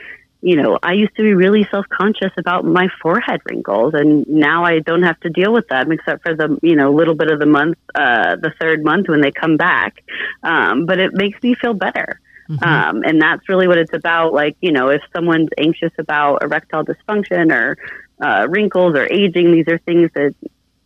you 0.44 0.58
know, 0.58 0.78
I 0.84 0.92
used 0.92 1.16
to 1.16 1.24
be 1.24 1.34
really 1.34 1.66
self 1.72 1.88
conscious 1.88 2.34
about 2.38 2.66
my 2.66 2.90
forehead 3.02 3.40
wrinkles, 3.46 3.94
and 3.94 4.28
now 4.28 4.66
I 4.66 4.80
don't 4.80 5.04
have 5.04 5.18
to 5.22 5.30
deal 5.30 5.54
with 5.54 5.70
them 5.70 5.90
except 5.94 6.24
for 6.24 6.36
the, 6.36 6.60
you 6.62 6.76
know, 6.76 6.92
little 6.92 7.16
bit 7.16 7.32
of 7.32 7.40
the 7.40 7.46
month, 7.46 7.78
uh, 7.96 8.36
the 8.36 8.54
third 8.60 8.84
month 8.84 9.08
when 9.08 9.22
they 9.22 9.32
come 9.32 9.56
back. 9.56 10.04
Um, 10.44 10.86
but 10.86 11.00
it 11.00 11.14
makes 11.14 11.42
me 11.42 11.56
feel 11.56 11.74
better. 11.74 12.20
Mm-hmm. 12.50 12.64
Um, 12.64 13.04
and 13.04 13.22
that's 13.22 13.48
really 13.48 13.68
what 13.68 13.78
it's 13.78 13.94
about. 13.94 14.34
Like, 14.34 14.58
you 14.62 14.72
know, 14.72 14.90
if 14.90 15.02
someone's 15.16 15.50
anxious 15.58 15.92
about 15.98 16.44
erectile 16.44 16.86
dysfunction 16.86 17.52
or 17.52 17.78
uh, 18.22 18.48
wrinkles 18.50 18.96
or 18.96 19.06
aging, 19.12 19.52
these 19.52 19.68
are 19.68 19.78
things 19.80 20.10
that, 20.14 20.36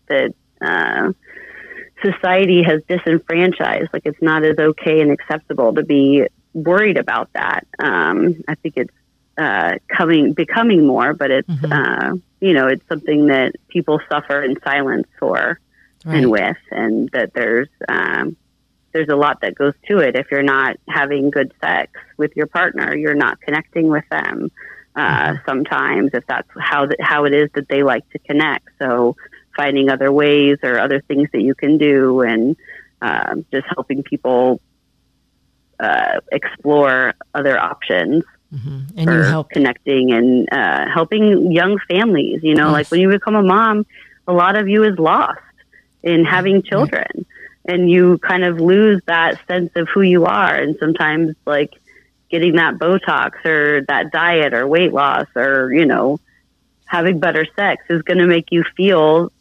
that, 0.07 0.33
uh, 0.61 1.11
society 2.03 2.61
has 2.61 2.81
disenfranchised. 2.87 3.89
Like, 3.91 4.03
it's 4.05 4.21
not 4.21 4.43
as 4.43 4.57
okay 4.57 5.01
and 5.01 5.11
acceptable 5.11 5.73
to 5.73 5.83
be 5.83 6.27
worried 6.53 6.97
about 6.97 7.31
that. 7.33 7.65
Um, 7.79 8.43
I 8.47 8.55
think 8.55 8.75
it's 8.77 8.93
uh, 9.37 9.75
coming 9.87 10.33
becoming 10.33 10.85
more, 10.85 11.13
but 11.13 11.31
it's 11.31 11.49
mm-hmm. 11.49 11.71
uh, 11.71 12.17
you 12.39 12.53
know 12.53 12.67
it's 12.67 12.87
something 12.89 13.27
that 13.27 13.53
people 13.67 13.99
suffer 14.09 14.41
in 14.41 14.59
silence 14.63 15.07
for 15.19 15.59
right. 16.05 16.17
and 16.17 16.31
with, 16.31 16.57
and 16.71 17.09
that 17.09 17.33
there's 17.33 17.69
um, 17.87 18.35
there's 18.93 19.09
a 19.09 19.15
lot 19.15 19.41
that 19.41 19.55
goes 19.55 19.73
to 19.87 19.99
it. 19.99 20.15
If 20.15 20.27
you're 20.31 20.43
not 20.43 20.77
having 20.87 21.29
good 21.29 21.53
sex 21.61 21.91
with 22.17 22.35
your 22.35 22.47
partner, 22.47 22.95
you're 22.95 23.15
not 23.15 23.39
connecting 23.41 23.87
with 23.87 24.05
them. 24.09 24.51
Uh, 24.95 24.99
mm-hmm. 24.99 25.35
Sometimes, 25.45 26.11
if 26.13 26.25
that's 26.27 26.49
how 26.59 26.85
th- 26.85 26.99
how 26.99 27.25
it 27.25 27.33
is 27.33 27.49
that 27.53 27.67
they 27.69 27.83
like 27.83 28.09
to 28.11 28.19
connect, 28.19 28.67
so 28.79 29.15
finding 29.55 29.89
other 29.89 30.11
ways 30.11 30.57
or 30.63 30.79
other 30.79 31.01
things 31.01 31.29
that 31.33 31.41
you 31.41 31.53
can 31.53 31.77
do, 31.77 32.21
and 32.21 32.55
uh, 33.01 33.35
just 33.51 33.67
helping 33.75 34.01
people 34.01 34.59
uh, 35.79 36.19
explore 36.31 37.13
other 37.35 37.59
options 37.59 38.23
Mm-hmm. 38.53 38.97
And 38.97 39.09
you 39.09 39.21
help 39.23 39.49
connecting 39.49 40.13
and 40.13 40.47
uh, 40.51 40.85
helping 40.93 41.51
young 41.51 41.79
families. 41.89 42.41
You 42.43 42.55
know, 42.55 42.67
yes. 42.67 42.73
like 42.73 42.91
when 42.91 43.01
you 43.01 43.09
become 43.09 43.35
a 43.35 43.43
mom, 43.43 43.85
a 44.27 44.33
lot 44.33 44.57
of 44.57 44.67
you 44.67 44.83
is 44.83 44.97
lost 44.97 45.39
in 46.03 46.23
having 46.23 46.63
children, 46.63 47.07
right. 47.13 47.25
And 47.67 47.89
you 47.89 48.17
kind 48.19 48.43
of 48.43 48.59
lose 48.59 49.01
that 49.05 49.39
sense 49.47 49.71
of 49.75 49.87
who 49.89 50.01
you 50.01 50.25
are. 50.25 50.55
And 50.55 50.75
sometimes, 50.79 51.35
like 51.45 51.73
getting 52.29 52.55
that 52.55 52.75
Botox 52.75 53.45
or 53.45 53.81
that 53.87 54.11
diet 54.11 54.53
or 54.53 54.67
weight 54.67 54.93
loss 54.93 55.27
or 55.35 55.71
you 55.73 55.85
know 55.85 56.19
having 56.85 57.19
better 57.19 57.45
sex 57.55 57.83
is 57.89 58.01
going 58.01 58.17
to 58.17 58.27
make 58.27 58.51
you 58.51 58.63
feel 58.75 59.31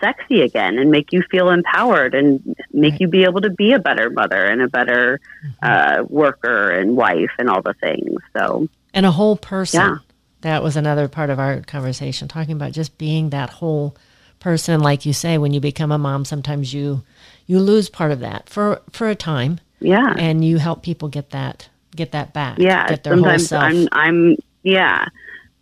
sexy 0.00 0.42
again 0.42 0.78
and 0.78 0.90
make 0.90 1.12
you 1.12 1.22
feel 1.30 1.48
empowered 1.48 2.14
and 2.14 2.56
make 2.72 2.92
right. 2.92 3.00
you 3.00 3.08
be 3.08 3.24
able 3.24 3.40
to 3.40 3.50
be 3.50 3.72
a 3.72 3.78
better 3.78 4.10
mother 4.10 4.44
and 4.44 4.60
a 4.60 4.68
better 4.68 5.20
mm-hmm. 5.44 5.54
uh, 5.62 6.02
worker 6.04 6.70
and 6.70 6.96
wife 6.96 7.30
and 7.38 7.48
all 7.48 7.62
the 7.62 7.74
things. 7.74 8.20
So 8.36 8.68
and 8.92 9.06
a 9.06 9.10
whole 9.10 9.36
person. 9.36 9.80
Yeah. 9.80 9.96
That 10.42 10.62
was 10.62 10.76
another 10.76 11.06
part 11.06 11.30
of 11.30 11.38
our 11.38 11.60
conversation, 11.60 12.26
talking 12.26 12.54
about 12.56 12.72
just 12.72 12.98
being 12.98 13.30
that 13.30 13.48
whole 13.48 13.96
person. 14.40 14.80
Like 14.80 15.06
you 15.06 15.12
say, 15.12 15.38
when 15.38 15.52
you 15.52 15.60
become 15.60 15.92
a 15.92 15.98
mom, 15.98 16.24
sometimes 16.24 16.74
you 16.74 17.04
you 17.46 17.58
lose 17.60 17.88
part 17.88 18.12
of 18.12 18.20
that 18.20 18.48
for 18.48 18.80
for 18.90 19.08
a 19.08 19.14
time. 19.14 19.60
Yeah, 19.80 20.14
and 20.16 20.44
you 20.44 20.58
help 20.58 20.82
people 20.82 21.08
get 21.08 21.30
that 21.30 21.68
get 21.94 22.12
that 22.12 22.32
back. 22.32 22.58
Yeah, 22.58 22.88
get 22.88 23.04
their 23.04 23.14
sometimes 23.14 23.50
whole 23.50 23.60
self. 23.60 23.64
I'm 23.64 23.88
I'm 23.92 24.36
yeah 24.62 25.06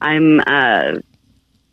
I'm 0.00 0.40
uh 0.40 1.00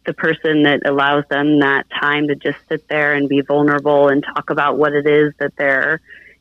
the 0.05 0.13
person 0.13 0.63
that 0.63 0.81
allows 0.85 1.25
them 1.29 1.59
that 1.59 1.85
time 1.89 2.29
to 2.29 2.35
just 2.35 2.57
sit 2.69 2.87
there 2.87 3.13
and 3.13 3.27
be 3.27 3.41
vulnerable 3.41 4.07
and 4.07 4.23
talk 4.23 4.49
about 4.49 4.77
what 4.77 4.93
it 4.93 5.05
is 5.05 5.33
that 5.39 5.51
they're 5.57 5.99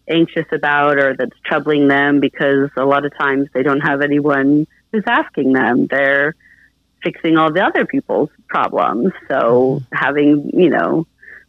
anxious 0.08 0.46
about 0.52 0.98
or 0.98 1.16
that's 1.16 1.36
troubling 1.44 1.88
them 1.88 2.20
because 2.20 2.70
a 2.76 2.84
lot 2.84 3.04
of 3.04 3.12
times 3.18 3.48
they 3.52 3.64
don't 3.64 3.80
have 3.80 4.02
anyone 4.02 4.68
who's 4.92 5.02
asking 5.08 5.52
them. 5.52 5.88
They're 5.88 6.36
fixing 7.02 7.36
all 7.36 7.52
the 7.52 7.64
other 7.64 7.84
people's 7.84 8.30
problems. 8.48 9.12
So 9.28 9.80
mm-hmm. 9.82 9.96
having, 9.96 10.50
you 10.54 10.70
know, 10.70 11.06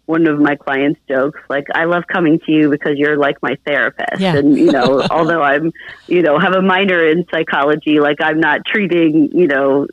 one 0.07 0.25
of 0.25 0.39
my 0.39 0.55
clients 0.55 0.99
jokes 1.07 1.39
like 1.49 1.67
i 1.75 1.85
love 1.85 2.03
coming 2.07 2.39
to 2.39 2.51
you 2.51 2.69
because 2.69 2.97
you're 2.97 3.17
like 3.17 3.41
my 3.41 3.55
therapist 3.65 4.19
yeah. 4.19 4.35
and 4.35 4.57
you 4.57 4.71
know 4.71 5.01
although 5.11 5.43
i'm 5.43 5.71
you 6.07 6.21
know 6.21 6.39
have 6.39 6.53
a 6.53 6.61
minor 6.61 7.07
in 7.07 7.25
psychology 7.29 7.99
like 7.99 8.19
i'm 8.21 8.39
not 8.39 8.65
treating 8.65 9.29
you 9.37 9.47
know 9.47 9.85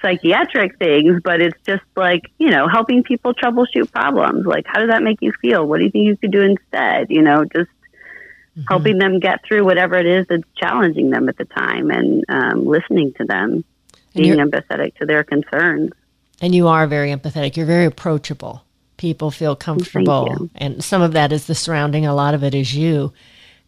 psychiatric 0.00 0.78
things, 0.78 1.20
but 1.22 1.40
it's 1.40 1.58
just 1.66 1.82
like, 1.96 2.30
you 2.38 2.50
know, 2.50 2.68
helping 2.68 3.02
people 3.02 3.34
troubleshoot 3.34 3.90
problems. 3.90 4.46
Like, 4.46 4.66
how 4.66 4.80
does 4.80 4.90
that 4.90 5.02
make 5.02 5.18
you 5.20 5.32
feel? 5.40 5.66
What 5.66 5.78
do 5.78 5.84
you 5.84 5.90
think 5.90 6.06
you 6.06 6.16
could 6.16 6.30
do 6.30 6.42
instead? 6.42 7.10
You 7.10 7.22
know, 7.22 7.44
just 7.44 7.70
mm-hmm. 8.56 8.62
helping 8.68 8.98
them 8.98 9.20
get 9.20 9.44
through 9.44 9.64
whatever 9.64 9.96
it 9.96 10.06
is 10.06 10.26
that's 10.28 10.44
challenging 10.56 11.10
them 11.10 11.28
at 11.28 11.36
the 11.36 11.44
time 11.44 11.90
and 11.90 12.24
um, 12.28 12.66
listening 12.66 13.12
to 13.14 13.24
them, 13.24 13.64
being 14.14 14.38
empathetic 14.38 14.94
to 14.96 15.06
their 15.06 15.24
concerns. 15.24 15.92
And 16.40 16.54
you 16.54 16.68
are 16.68 16.86
very 16.86 17.10
empathetic. 17.10 17.56
You're 17.56 17.66
very 17.66 17.84
approachable. 17.84 18.63
People 18.96 19.30
feel 19.30 19.56
comfortable. 19.56 20.48
And 20.54 20.82
some 20.82 21.02
of 21.02 21.12
that 21.12 21.32
is 21.32 21.46
the 21.46 21.54
surrounding, 21.54 22.06
a 22.06 22.14
lot 22.14 22.34
of 22.34 22.44
it 22.44 22.54
is 22.54 22.74
you. 22.74 23.12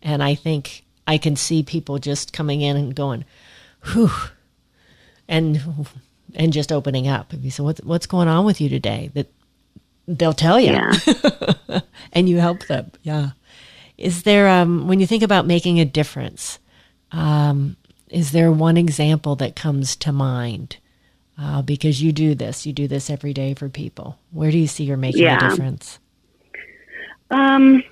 And 0.02 0.22
I 0.22 0.34
think 0.34 0.84
I 1.06 1.18
can 1.18 1.36
see 1.36 1.62
people 1.62 1.98
just 1.98 2.32
coming 2.32 2.60
in 2.60 2.76
and 2.76 2.94
going, 2.94 3.24
whew. 3.92 4.10
And 5.28 5.86
and 6.36 6.52
just 6.52 6.70
opening 6.70 7.08
up. 7.08 7.32
If 7.34 7.44
you 7.44 7.50
say, 7.50 7.62
"What's 7.62 7.80
what's 7.82 8.06
going 8.06 8.28
on 8.28 8.44
with 8.44 8.60
you 8.60 8.68
today?" 8.68 9.10
That 9.14 9.32
they'll 10.06 10.32
tell 10.32 10.60
you, 10.60 10.72
yeah. 10.72 11.80
and 12.12 12.28
you 12.28 12.38
help 12.38 12.66
them. 12.66 12.92
Yeah. 13.02 13.30
Is 13.98 14.22
there 14.22 14.48
um, 14.48 14.86
when 14.86 15.00
you 15.00 15.06
think 15.06 15.22
about 15.22 15.46
making 15.46 15.80
a 15.80 15.84
difference? 15.84 16.58
Um, 17.12 17.76
is 18.08 18.32
there 18.32 18.52
one 18.52 18.76
example 18.76 19.36
that 19.36 19.56
comes 19.56 19.96
to 19.96 20.12
mind? 20.12 20.76
Uh, 21.38 21.60
because 21.60 22.02
you 22.02 22.12
do 22.12 22.34
this, 22.34 22.64
you 22.64 22.72
do 22.72 22.88
this 22.88 23.10
every 23.10 23.34
day 23.34 23.52
for 23.52 23.68
people. 23.68 24.18
Where 24.30 24.50
do 24.50 24.58
you 24.58 24.66
see 24.66 24.84
you're 24.84 24.96
making 24.96 25.22
yeah. 25.22 25.46
a 25.46 25.50
difference? 25.50 25.98
Um, 27.30 27.82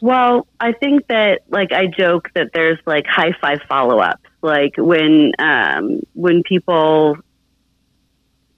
well, 0.00 0.46
I 0.58 0.72
think 0.72 1.06
that 1.08 1.42
like 1.48 1.72
I 1.72 1.86
joke 1.86 2.30
that 2.34 2.50
there's 2.54 2.78
like 2.86 3.06
high 3.06 3.32
five 3.40 3.60
follow 3.68 3.98
ups. 3.98 4.22
Like 4.40 4.72
when 4.78 5.32
um, 5.38 6.00
when 6.14 6.42
people 6.42 7.16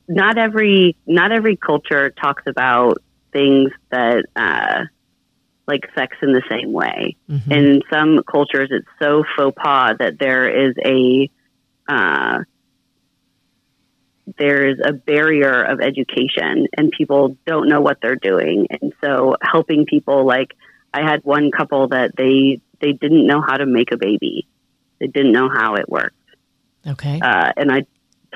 not 0.08 0.38
every 0.38 0.96
not 1.06 1.32
every 1.32 1.56
culture 1.56 2.10
talks 2.10 2.44
about 2.46 2.98
things 3.32 3.70
that 3.90 4.24
uh, 4.36 4.84
like 5.66 5.88
sex 5.94 6.16
in 6.22 6.32
the 6.32 6.42
same 6.48 6.72
way. 6.72 7.16
Mm-hmm. 7.30 7.52
In 7.52 7.82
some 7.90 8.22
cultures, 8.22 8.68
it's 8.70 8.86
so 9.00 9.24
faux 9.36 9.56
pas 9.60 9.96
that 9.98 10.18
there 10.18 10.48
is 10.48 10.74
a 10.84 11.30
uh, 11.88 12.38
there 14.38 14.68
is 14.68 14.78
a 14.85 14.92
barrier 14.92 15.62
of 15.62 15.80
education, 15.80 16.66
and 16.76 16.90
people 16.90 17.37
don't 17.47 17.68
know 17.68 17.80
what 17.80 17.99
they're 18.02 18.16
doing. 18.16 18.66
And 18.71 18.92
so, 19.02 19.37
helping 19.42 19.87
people 19.87 20.26
like 20.26 20.52
I 20.92 21.02
had 21.02 21.25
one 21.25 21.50
couple 21.50 21.88
that 21.88 22.16
they 22.16 22.61
they 22.80 22.92
didn't 22.92 23.26
know 23.26 23.40
how 23.40 23.56
to 23.56 23.66
make 23.66 23.92
a 23.92 23.97
baby. 23.97 24.49
They 24.99 25.06
didn't 25.06 25.33
know 25.33 25.49
how 25.49 25.75
it 25.75 25.88
worked. 25.88 26.14
Okay. 26.87 27.21
Uh, 27.21 27.52
and 27.56 27.71
I 27.71 27.87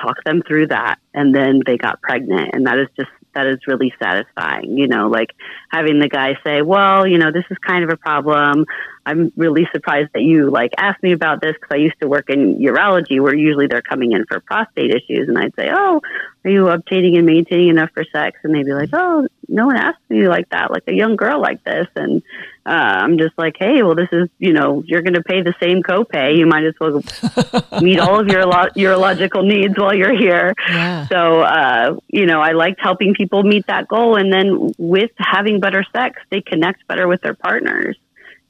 talked 0.01 0.25
them 0.25 0.43
through 0.47 0.69
that 0.69 0.99
and 1.15 1.35
then 1.35 1.61
they 1.67 1.77
got 1.77 2.01
pregnant 2.01 2.51
and 2.53 2.67
that 2.67 2.79
is 2.79 2.89
just 2.97 3.11
that 3.35 3.47
is 3.47 3.59
really 3.67 3.93
satisfying 4.03 4.77
you 4.77 4.89
know 4.89 5.09
like 5.09 5.31
having 5.71 5.99
the 5.99 6.09
guy 6.09 6.35
say 6.45 6.63
well 6.63 7.07
you 7.07 7.19
know 7.19 7.31
this 7.31 7.45
is 7.51 7.59
kind 7.59 7.85
of 7.85 7.91
a 7.91 7.97
problem 7.97 8.65
i'm 9.07 9.33
really 9.37 9.67
surprised 9.73 10.11
that 10.15 10.23
you 10.23 10.51
like 10.51 10.73
asked 10.79 11.03
me 11.03 11.13
about 11.13 11.41
this 11.41 11.55
because 11.55 11.71
i 11.73 11.77
used 11.77 11.99
to 12.01 12.09
work 12.09 12.29
in 12.29 12.57
urology 12.59 13.21
where 13.21 13.35
usually 13.35 13.67
they're 13.67 13.83
coming 13.83 14.13
in 14.13 14.25
for 14.27 14.41
prostate 14.41 14.91
issues 14.91 15.29
and 15.29 15.39
i'd 15.39 15.55
say 15.57 15.69
oh 15.73 16.01
are 16.45 16.51
you 16.51 16.69
obtaining 16.69 17.17
and 17.17 17.27
maintaining 17.27 17.69
enough 17.69 17.91
for 17.93 18.05
sex 18.13 18.39
and 18.43 18.55
they'd 18.55 18.65
be 18.65 18.73
like 18.73 18.91
oh 18.93 19.27
no 19.49 19.67
one 19.67 19.77
asked 19.77 19.99
me 20.09 20.29
like 20.29 20.49
that 20.51 20.71
like 20.71 20.85
a 20.87 20.95
young 20.95 21.17
girl 21.17 21.41
like 21.41 21.63
this 21.65 21.87
and 21.97 22.23
uh, 22.67 22.73
I'm 23.03 23.17
just 23.19 23.37
like, 23.39 23.57
hey, 23.59 23.83
well, 23.83 23.95
this 23.95 24.09
is, 24.13 24.29
you 24.39 24.53
know, 24.53 24.85
you're 24.87 25.01
going 25.01 25.15
to 25.15 25.23
pay 25.23 25.41
the 25.41 25.55
same 25.61 25.83
copay. 25.83 26.37
You 26.37 26.47
might 26.47 26.65
as 26.65 26.75
well 26.79 27.03
meet 27.83 27.99
all 27.99 28.21
of 28.21 28.29
your 28.29 28.45
lo- 28.45 28.69
urological 28.77 29.45
needs 29.47 29.79
while 29.79 29.95
you're 29.95 30.17
here. 30.17 30.55
Yeah. 30.69 31.09
So, 31.09 31.41
uh, 31.41 31.97
you 32.09 32.27
know, 32.27 32.41
I 32.41 32.53
liked 32.53 32.81
helping 32.81 33.15
people 33.15 33.43
meet 33.43 33.67
that 33.67 33.89
goal. 33.89 34.17
And 34.17 34.33
then 34.33 34.73
with 34.79 35.11
having 35.17 35.59
better 35.59 35.85
sex, 35.93 36.21
they 36.31 36.43
connect 36.43 36.87
better 36.87 37.09
with 37.09 37.23
their 37.23 37.35
partners. 37.35 37.97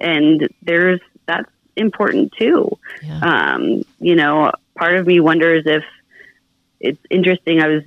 And 0.01 0.49
there's, 0.63 1.01
that's 1.27 1.51
important 1.77 2.33
too. 2.39 2.79
Yeah. 3.03 3.21
Um, 3.21 3.83
you 4.01 4.17
know, 4.17 4.53
part 4.77 4.97
of 4.97 5.07
me 5.07 5.21
wonders 5.21 5.65
if 5.67 5.85
it's 6.81 7.01
interesting. 7.11 7.61
I 7.61 7.69
was 7.69 7.83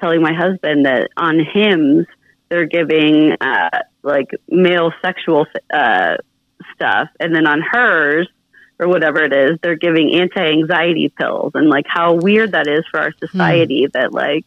telling 0.00 0.22
my 0.22 0.32
husband 0.32 0.86
that 0.86 1.10
on 1.16 1.38
Hims 1.38 2.06
they're 2.48 2.66
giving 2.66 3.32
uh, 3.40 3.80
like 4.02 4.30
male 4.48 4.92
sexual 5.02 5.46
uh, 5.72 6.16
stuff, 6.74 7.08
and 7.18 7.34
then 7.34 7.46
on 7.46 7.60
hers 7.60 8.28
or 8.78 8.88
whatever 8.88 9.22
it 9.22 9.32
is, 9.32 9.58
they're 9.62 9.76
giving 9.76 10.14
anti-anxiety 10.14 11.08
pills, 11.18 11.52
and 11.54 11.68
like 11.68 11.86
how 11.88 12.14
weird 12.14 12.52
that 12.52 12.66
is 12.66 12.84
for 12.90 13.00
our 13.00 13.12
society 13.18 13.84
hmm. 13.84 13.90
that 13.94 14.12
like 14.12 14.44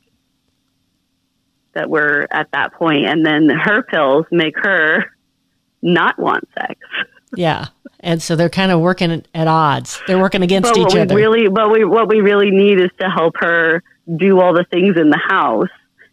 that 1.73 1.89
we're 1.89 2.27
at 2.31 2.49
that 2.51 2.73
point, 2.73 3.05
and 3.05 3.25
then 3.25 3.49
her 3.49 3.83
pills 3.83 4.25
make 4.31 4.57
her 4.57 5.11
not 5.81 6.17
want 6.19 6.47
sex. 6.53 6.79
Yeah. 7.35 7.67
And 7.99 8.21
so 8.21 8.35
they're 8.35 8.49
kind 8.49 8.71
of 8.71 8.79
working 8.79 9.25
at 9.33 9.47
odds. 9.47 9.99
They're 10.07 10.19
working 10.19 10.43
against 10.43 10.73
but 10.73 10.77
each 10.77 10.95
other. 10.95 11.15
Really, 11.15 11.47
but 11.47 11.71
we, 11.71 11.83
what 11.83 12.07
we 12.07 12.21
really 12.21 12.51
need 12.51 12.79
is 12.79 12.91
to 12.99 13.09
help 13.09 13.35
her 13.37 13.83
do 14.15 14.39
all 14.39 14.53
the 14.53 14.65
things 14.65 14.97
in 14.97 15.09
the 15.09 15.17
house 15.17 15.69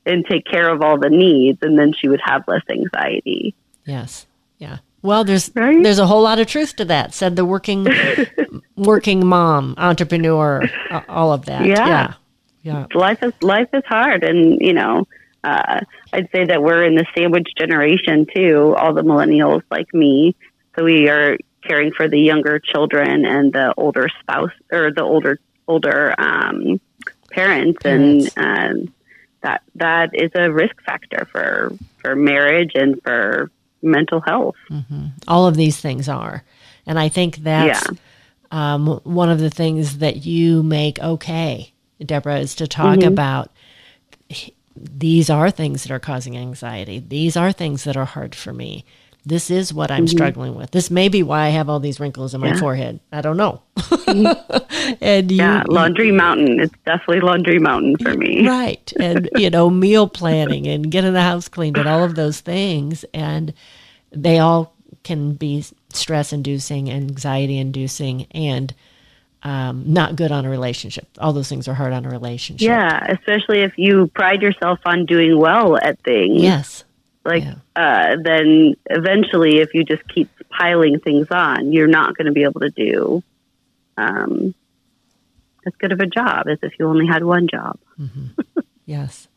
and 0.06 0.24
take 0.26 0.44
care 0.44 0.68
of 0.68 0.82
all 0.82 0.98
the 0.98 1.10
needs, 1.10 1.58
and 1.62 1.78
then 1.78 1.92
she 1.92 2.08
would 2.08 2.20
have 2.24 2.44
less 2.46 2.62
anxiety. 2.70 3.54
Yes. 3.84 4.26
Yeah. 4.58 4.78
Well, 5.02 5.24
there's 5.24 5.50
right? 5.54 5.82
there's 5.82 5.98
a 5.98 6.06
whole 6.06 6.22
lot 6.22 6.38
of 6.38 6.46
truth 6.46 6.76
to 6.76 6.84
that. 6.86 7.12
Said 7.12 7.36
the 7.36 7.44
working 7.44 7.86
working 8.76 9.26
mom, 9.26 9.74
entrepreneur, 9.76 10.62
all 11.08 11.32
of 11.32 11.44
that. 11.46 11.66
Yeah. 11.66 11.86
Yeah. 11.86 12.14
yeah. 12.62 12.86
Life 12.94 13.22
is 13.22 13.32
life 13.42 13.68
is 13.74 13.84
hard, 13.86 14.24
and 14.24 14.58
you 14.60 14.72
know, 14.72 15.06
uh, 15.44 15.80
I'd 16.12 16.30
say 16.32 16.46
that 16.46 16.62
we're 16.62 16.84
in 16.84 16.94
the 16.94 17.06
sandwich 17.16 17.48
generation 17.56 18.26
too. 18.34 18.74
All 18.78 18.94
the 18.94 19.02
millennials 19.02 19.62
like 19.70 19.92
me, 19.92 20.34
so 20.74 20.84
we 20.84 21.08
are 21.08 21.36
caring 21.62 21.92
for 21.92 22.08
the 22.08 22.18
younger 22.18 22.58
children 22.58 23.24
and 23.24 23.52
the 23.52 23.74
older 23.76 24.08
spouse 24.20 24.52
or 24.72 24.90
the 24.90 25.02
older 25.02 25.38
older 25.68 26.14
um, 26.18 26.80
parents, 27.30 27.82
parents, 27.82 28.30
and 28.36 28.92
that 29.42 29.62
that 29.74 30.10
is 30.14 30.30
a 30.34 30.50
risk 30.50 30.82
factor 30.82 31.28
for 31.30 31.72
for 31.98 32.16
marriage 32.16 32.72
and 32.74 33.00
for 33.02 33.50
mental 33.82 34.20
health. 34.20 34.56
Mm-hmm. 34.70 35.06
All 35.28 35.46
of 35.46 35.56
these 35.56 35.78
things 35.78 36.08
are, 36.08 36.42
and 36.86 36.98
I 36.98 37.08
think 37.08 37.36
that's 37.38 37.86
yeah. 37.86 38.74
um, 38.74 39.00
one 39.04 39.30
of 39.30 39.40
the 39.40 39.50
things 39.50 39.98
that 39.98 40.24
you 40.24 40.62
make 40.62 40.98
okay, 41.00 41.72
Deborah, 42.00 42.38
is 42.38 42.54
to 42.56 42.66
talk 42.66 43.00
mm-hmm. 43.00 43.08
about. 43.08 43.50
These 44.76 45.30
are 45.30 45.50
things 45.50 45.84
that 45.84 45.92
are 45.92 46.00
causing 46.00 46.36
anxiety. 46.36 46.98
These 46.98 47.36
are 47.36 47.52
things 47.52 47.84
that 47.84 47.96
are 47.96 48.04
hard 48.04 48.34
for 48.34 48.52
me 48.52 48.84
this 49.26 49.50
is 49.50 49.72
what 49.72 49.90
I'm 49.90 50.04
mm-hmm. 50.04 50.16
struggling 50.16 50.54
with. 50.54 50.70
This 50.70 50.90
may 50.90 51.08
be 51.08 51.22
why 51.22 51.46
I 51.46 51.48
have 51.48 51.70
all 51.70 51.80
these 51.80 51.98
wrinkles 51.98 52.34
in 52.34 52.40
my 52.42 52.48
yeah. 52.48 52.56
forehead. 52.58 53.00
I 53.10 53.22
don't 53.22 53.38
know. 53.38 53.62
Mm-hmm. 53.76 54.96
and 55.00 55.30
you, 55.30 55.38
yeah, 55.38 55.64
laundry 55.66 56.12
mountain. 56.12 56.60
It's 56.60 56.74
definitely 56.84 57.20
laundry 57.20 57.58
mountain 57.58 57.96
for 57.96 58.14
me. 58.14 58.46
Right. 58.54 58.92
And, 59.00 59.28
you 59.36 59.48
know, 59.48 59.70
meal 59.70 60.08
planning 60.08 60.66
and 60.66 60.90
getting 60.90 61.12
the 61.12 61.22
house 61.22 61.48
cleaned 61.48 61.78
and 61.78 61.88
all 61.88 62.04
of 62.04 62.14
those 62.14 62.40
things. 62.40 63.04
And 63.14 63.54
they 64.10 64.38
all 64.38 64.74
can 65.02 65.34
be 65.34 65.64
stress 65.92 66.32
inducing, 66.32 66.90
anxiety 66.90 67.58
inducing, 67.58 68.24
and 68.32 68.74
um, 69.44 69.92
not 69.92 70.16
good 70.16 70.32
on 70.32 70.44
a 70.44 70.50
relationship. 70.50 71.06
All 71.18 71.32
those 71.32 71.48
things 71.48 71.68
are 71.68 71.74
hard 71.74 71.92
on 71.92 72.04
a 72.04 72.10
relationship. 72.10 72.66
Yeah, 72.66 73.04
especially 73.08 73.60
if 73.60 73.78
you 73.78 74.08
pride 74.08 74.42
yourself 74.42 74.80
on 74.84 75.06
doing 75.06 75.38
well 75.38 75.76
at 75.76 76.00
things. 76.00 76.42
Yes 76.42 76.84
like 77.24 77.42
yeah. 77.42 77.54
uh, 77.76 78.16
then 78.22 78.74
eventually 78.90 79.58
if 79.58 79.74
you 79.74 79.84
just 79.84 80.06
keep 80.08 80.28
piling 80.50 81.00
things 81.00 81.26
on 81.30 81.72
you're 81.72 81.86
not 81.86 82.16
going 82.16 82.26
to 82.26 82.32
be 82.32 82.44
able 82.44 82.60
to 82.60 82.70
do 82.70 83.22
um, 83.96 84.54
as 85.66 85.72
good 85.78 85.92
of 85.92 86.00
a 86.00 86.06
job 86.06 86.46
as 86.48 86.58
if 86.62 86.78
you 86.78 86.86
only 86.86 87.06
had 87.06 87.24
one 87.24 87.48
job 87.48 87.78
mm-hmm. 87.98 88.60
yes 88.86 89.28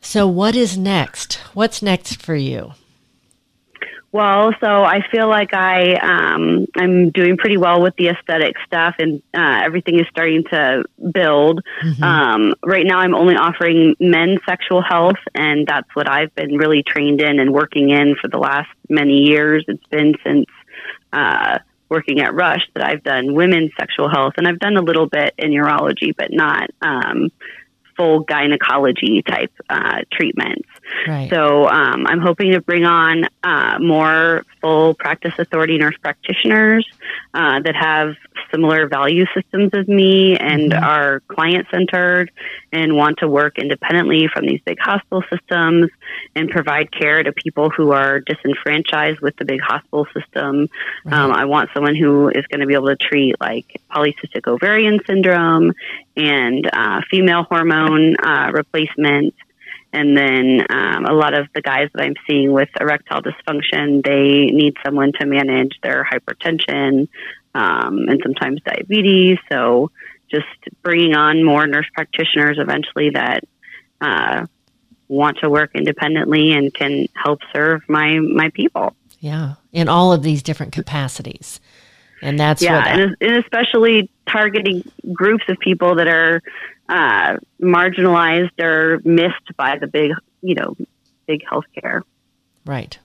so 0.00 0.26
what 0.26 0.56
is 0.56 0.76
next 0.78 1.34
what's 1.54 1.82
next 1.82 2.20
for 2.22 2.34
you 2.34 2.72
well, 4.16 4.52
so 4.60 4.66
I 4.66 5.00
feel 5.10 5.28
like 5.28 5.52
I 5.52 5.94
um, 5.94 6.66
I'm 6.74 7.10
doing 7.10 7.36
pretty 7.36 7.58
well 7.58 7.82
with 7.82 7.94
the 7.96 8.08
aesthetic 8.08 8.56
stuff, 8.66 8.94
and 8.98 9.22
uh, 9.36 9.60
everything 9.62 10.00
is 10.00 10.06
starting 10.10 10.42
to 10.50 10.84
build. 11.12 11.60
Mm-hmm. 11.84 12.02
Um, 12.02 12.54
right 12.64 12.86
now, 12.86 12.98
I'm 12.98 13.14
only 13.14 13.36
offering 13.36 13.94
men's 14.00 14.40
sexual 14.48 14.82
health, 14.82 15.20
and 15.34 15.66
that's 15.66 15.88
what 15.94 16.08
I've 16.10 16.34
been 16.34 16.56
really 16.56 16.82
trained 16.82 17.20
in 17.20 17.38
and 17.38 17.52
working 17.52 17.90
in 17.90 18.16
for 18.20 18.28
the 18.28 18.38
last 18.38 18.70
many 18.88 19.18
years. 19.18 19.64
It's 19.68 19.86
been 19.88 20.14
since 20.24 20.46
uh, 21.12 21.58
working 21.90 22.20
at 22.20 22.34
Rush 22.34 22.66
that 22.74 22.84
I've 22.84 23.04
done 23.04 23.34
women's 23.34 23.72
sexual 23.78 24.08
health, 24.08 24.34
and 24.38 24.48
I've 24.48 24.58
done 24.58 24.78
a 24.78 24.82
little 24.82 25.06
bit 25.06 25.34
in 25.36 25.50
urology, 25.50 26.16
but 26.16 26.32
not 26.32 26.70
um, 26.80 27.30
full 27.96 28.20
gynecology 28.20 29.22
type 29.22 29.52
uh, 29.68 30.00
treatments. 30.10 30.68
Right. 31.06 31.30
So 31.30 31.68
um, 31.68 32.06
I'm 32.06 32.20
hoping 32.20 32.52
to 32.52 32.60
bring 32.60 32.84
on 32.84 33.28
uh, 33.42 33.78
more 33.80 34.44
full 34.60 34.94
practice 34.94 35.34
authority 35.38 35.78
nurse 35.78 35.96
practitioners 36.00 36.86
uh, 37.34 37.60
that 37.60 37.74
have 37.74 38.14
similar 38.50 38.88
value 38.88 39.24
systems 39.34 39.70
as 39.74 39.86
me 39.88 40.36
and 40.36 40.72
mm-hmm. 40.72 40.84
are 40.84 41.20
client 41.28 41.66
centered 41.70 42.30
and 42.72 42.96
want 42.96 43.18
to 43.18 43.28
work 43.28 43.58
independently 43.58 44.28
from 44.32 44.46
these 44.46 44.60
big 44.64 44.78
hospital 44.78 45.22
systems 45.32 45.90
and 46.34 46.50
provide 46.50 46.90
care 46.92 47.22
to 47.22 47.32
people 47.32 47.70
who 47.70 47.92
are 47.92 48.20
disenfranchised 48.20 49.20
with 49.20 49.36
the 49.36 49.44
big 49.44 49.60
hospital 49.60 50.06
system. 50.14 50.68
Right. 51.04 51.14
Um, 51.14 51.32
I 51.32 51.44
want 51.44 51.70
someone 51.74 51.94
who 51.94 52.28
is 52.28 52.46
going 52.46 52.60
to 52.60 52.66
be 52.66 52.74
able 52.74 52.88
to 52.88 52.96
treat 52.96 53.40
like 53.40 53.80
polycystic 53.90 54.46
ovarian 54.46 55.00
syndrome 55.06 55.72
and 56.16 56.68
uh, 56.72 57.00
female 57.10 57.44
hormone 57.44 58.16
uh, 58.16 58.50
replacement 58.52 59.34
and 59.96 60.14
then 60.14 60.66
um, 60.68 61.06
a 61.06 61.14
lot 61.14 61.32
of 61.32 61.48
the 61.54 61.62
guys 61.62 61.88
that 61.94 62.02
I'm 62.02 62.16
seeing 62.28 62.52
with 62.52 62.68
erectile 62.78 63.22
dysfunction, 63.22 64.04
they 64.04 64.52
need 64.54 64.74
someone 64.84 65.12
to 65.18 65.24
manage 65.26 65.72
their 65.82 66.04
hypertension 66.04 67.08
um, 67.54 68.06
and 68.06 68.20
sometimes 68.22 68.60
diabetes. 68.62 69.38
So 69.50 69.90
just 70.30 70.44
bringing 70.82 71.14
on 71.14 71.42
more 71.42 71.66
nurse 71.66 71.86
practitioners 71.94 72.58
eventually 72.60 73.10
that 73.14 73.44
uh, 74.02 74.44
want 75.08 75.38
to 75.38 75.48
work 75.48 75.70
independently 75.74 76.52
and 76.52 76.74
can 76.74 77.06
help 77.14 77.40
serve 77.54 77.80
my 77.88 78.18
my 78.18 78.50
people. 78.50 78.94
Yeah, 79.20 79.54
in 79.72 79.88
all 79.88 80.12
of 80.12 80.22
these 80.22 80.42
different 80.42 80.74
capacities, 80.74 81.58
and 82.20 82.38
that's 82.38 82.60
yeah, 82.60 82.86
and, 82.86 83.16
and 83.22 83.36
especially 83.38 84.10
targeting 84.28 84.82
groups 85.14 85.44
of 85.48 85.58
people 85.58 85.94
that 85.94 86.06
are 86.06 86.42
uh, 86.88 87.36
marginalized 87.60 88.60
or 88.60 89.00
missed 89.04 89.56
by 89.56 89.78
the 89.78 89.86
big, 89.86 90.12
you 90.40 90.54
know, 90.54 90.76
big 91.26 91.42
healthcare. 91.44 92.02
Right. 92.64 92.98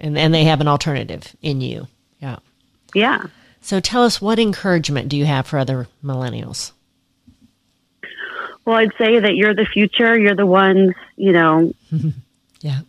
And 0.00 0.16
and 0.16 0.32
they 0.32 0.44
have 0.44 0.60
an 0.60 0.68
alternative 0.68 1.34
in 1.42 1.60
you. 1.60 1.88
Yeah. 2.20 2.36
Yeah. 2.94 3.26
So 3.60 3.80
tell 3.80 4.04
us 4.04 4.20
what 4.20 4.38
encouragement 4.38 5.08
do 5.08 5.16
you 5.16 5.26
have 5.26 5.46
for 5.46 5.58
other 5.58 5.88
millennials? 6.02 6.72
Well, 8.64 8.76
I'd 8.76 8.92
say 8.98 9.18
that 9.18 9.34
you're 9.34 9.54
the 9.54 9.66
future. 9.66 10.18
You're 10.18 10.36
the 10.36 10.46
ones, 10.46 10.94
you 11.16 11.32
know, 11.32 11.72
yeah. 12.60 12.80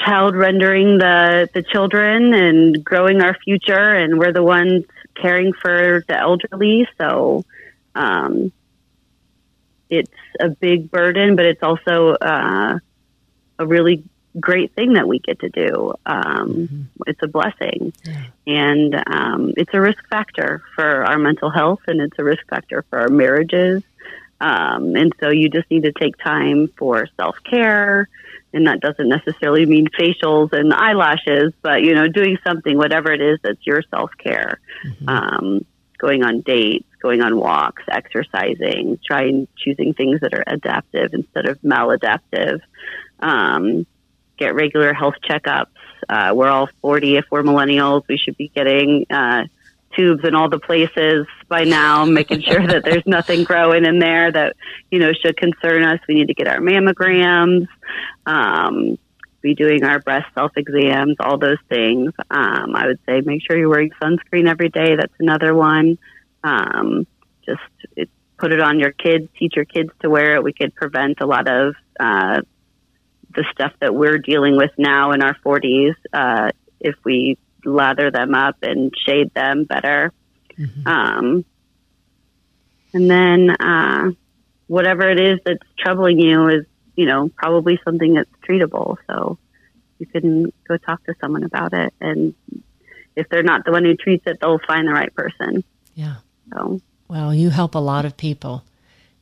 Child 0.00 0.36
rendering 0.36 0.98
the 0.98 1.48
the 1.54 1.62
children 1.62 2.34
and 2.34 2.84
growing 2.84 3.20
our 3.20 3.34
future 3.34 3.94
and 3.94 4.18
we're 4.18 4.32
the 4.32 4.42
ones 4.42 4.84
caring 5.14 5.52
for 5.52 6.04
the 6.06 6.16
elderly. 6.16 6.86
So 6.98 7.44
um, 7.94 8.52
it's 9.90 10.12
a 10.40 10.48
big 10.48 10.90
burden, 10.90 11.36
but 11.36 11.46
it's 11.46 11.62
also 11.62 12.10
uh, 12.14 12.78
a 13.58 13.66
really 13.66 14.04
great 14.38 14.72
thing 14.74 14.94
that 14.94 15.08
we 15.08 15.18
get 15.18 15.40
to 15.40 15.48
do. 15.48 15.94
Um, 16.06 16.52
mm-hmm. 16.52 16.82
It's 17.06 17.22
a 17.22 17.28
blessing, 17.28 17.92
yeah. 18.04 18.24
and 18.46 19.02
um, 19.06 19.52
it's 19.56 19.72
a 19.72 19.80
risk 19.80 20.06
factor 20.08 20.62
for 20.74 21.04
our 21.04 21.18
mental 21.18 21.50
health, 21.50 21.80
and 21.86 22.00
it's 22.00 22.18
a 22.18 22.24
risk 22.24 22.46
factor 22.48 22.84
for 22.90 23.00
our 23.00 23.08
marriages. 23.08 23.82
Um, 24.40 24.94
and 24.94 25.12
so 25.18 25.30
you 25.30 25.48
just 25.48 25.68
need 25.70 25.82
to 25.82 25.92
take 25.92 26.16
time 26.18 26.68
for 26.78 27.08
self 27.16 27.36
care, 27.44 28.08
and 28.52 28.66
that 28.66 28.80
doesn't 28.80 29.08
necessarily 29.08 29.66
mean 29.66 29.88
facials 29.88 30.52
and 30.52 30.72
eyelashes, 30.72 31.52
but 31.62 31.82
you 31.82 31.94
know, 31.94 32.08
doing 32.08 32.38
something, 32.44 32.76
whatever 32.76 33.12
it 33.12 33.20
is, 33.20 33.38
that's 33.42 33.66
your 33.66 33.82
self 33.90 34.10
care. 34.18 34.60
Mm-hmm. 34.86 35.58
Going 35.98 36.22
on 36.22 36.40
dates, 36.42 36.88
going 37.02 37.22
on 37.22 37.36
walks, 37.36 37.82
exercising, 37.90 38.98
trying 39.04 39.48
choosing 39.56 39.94
things 39.94 40.20
that 40.20 40.34
are 40.34 40.44
adaptive 40.46 41.12
instead 41.12 41.46
of 41.46 41.60
maladaptive. 41.62 42.60
Um, 43.20 43.86
get 44.36 44.54
regular 44.54 44.94
health 44.94 45.16
checkups. 45.28 45.66
Uh, 46.08 46.32
we're 46.34 46.48
all 46.48 46.68
40. 46.80 47.16
If 47.16 47.26
we're 47.30 47.42
millennials, 47.42 48.06
we 48.08 48.16
should 48.16 48.36
be 48.36 48.48
getting 48.48 49.06
uh, 49.10 49.44
tubes 49.96 50.24
in 50.24 50.34
all 50.34 50.48
the 50.48 50.58
places 50.58 51.26
by 51.48 51.64
now, 51.64 52.04
making 52.04 52.42
sure 52.42 52.64
that 52.66 52.84
there's 52.84 53.02
nothing 53.06 53.44
growing 53.44 53.84
in 53.84 53.98
there 53.98 54.30
that 54.30 54.56
you 54.90 54.98
know 54.98 55.12
should 55.12 55.36
concern 55.36 55.82
us. 55.82 56.00
We 56.08 56.14
need 56.14 56.28
to 56.28 56.34
get 56.34 56.48
our 56.48 56.60
mammograms. 56.60 57.66
Um, 58.26 58.98
be 59.40 59.54
doing 59.54 59.84
our 59.84 60.00
breast 60.00 60.26
self 60.34 60.52
exams, 60.56 61.16
all 61.20 61.38
those 61.38 61.58
things. 61.68 62.12
Um, 62.30 62.74
I 62.74 62.86
would 62.86 62.98
say 63.06 63.20
make 63.20 63.42
sure 63.42 63.58
you're 63.58 63.68
wearing 63.68 63.90
sunscreen 64.02 64.48
every 64.48 64.68
day. 64.68 64.96
That's 64.96 65.14
another 65.18 65.54
one. 65.54 65.98
Um, 66.42 67.06
just 67.44 67.60
it, 67.96 68.08
put 68.38 68.52
it 68.52 68.60
on 68.60 68.78
your 68.78 68.92
kids, 68.92 69.28
teach 69.38 69.54
your 69.56 69.64
kids 69.64 69.90
to 70.00 70.10
wear 70.10 70.34
it. 70.34 70.42
We 70.42 70.52
could 70.52 70.74
prevent 70.74 71.20
a 71.20 71.26
lot 71.26 71.48
of 71.48 71.74
uh, 71.98 72.40
the 73.34 73.44
stuff 73.52 73.72
that 73.80 73.94
we're 73.94 74.18
dealing 74.18 74.56
with 74.56 74.70
now 74.78 75.12
in 75.12 75.22
our 75.22 75.36
40s 75.44 75.94
uh, 76.12 76.50
if 76.80 76.94
we 77.04 77.38
lather 77.64 78.10
them 78.10 78.34
up 78.34 78.56
and 78.62 78.92
shade 79.06 79.32
them 79.34 79.64
better. 79.64 80.12
Mm-hmm. 80.58 80.88
Um, 80.88 81.44
and 82.92 83.10
then 83.10 83.50
uh, 83.50 84.10
whatever 84.66 85.08
it 85.08 85.20
is 85.20 85.38
that's 85.44 85.62
troubling 85.78 86.18
you 86.18 86.48
is, 86.48 86.66
you 86.98 87.06
know, 87.06 87.30
probably 87.36 87.78
something 87.84 88.14
that's 88.14 88.28
treatable. 88.46 88.96
So 89.06 89.38
you 90.00 90.06
can 90.06 90.52
go 90.66 90.76
talk 90.78 91.04
to 91.04 91.14
someone 91.20 91.44
about 91.44 91.72
it. 91.72 91.94
And 92.00 92.34
if 93.14 93.28
they're 93.28 93.44
not 93.44 93.64
the 93.64 93.70
one 93.70 93.84
who 93.84 93.94
treats 93.94 94.26
it, 94.26 94.38
they'll 94.40 94.58
find 94.66 94.88
the 94.88 94.92
right 94.92 95.14
person. 95.14 95.62
Yeah. 95.94 96.16
So. 96.52 96.80
Well, 97.06 97.32
you 97.32 97.50
help 97.50 97.76
a 97.76 97.78
lot 97.78 98.04
of 98.04 98.16
people, 98.16 98.64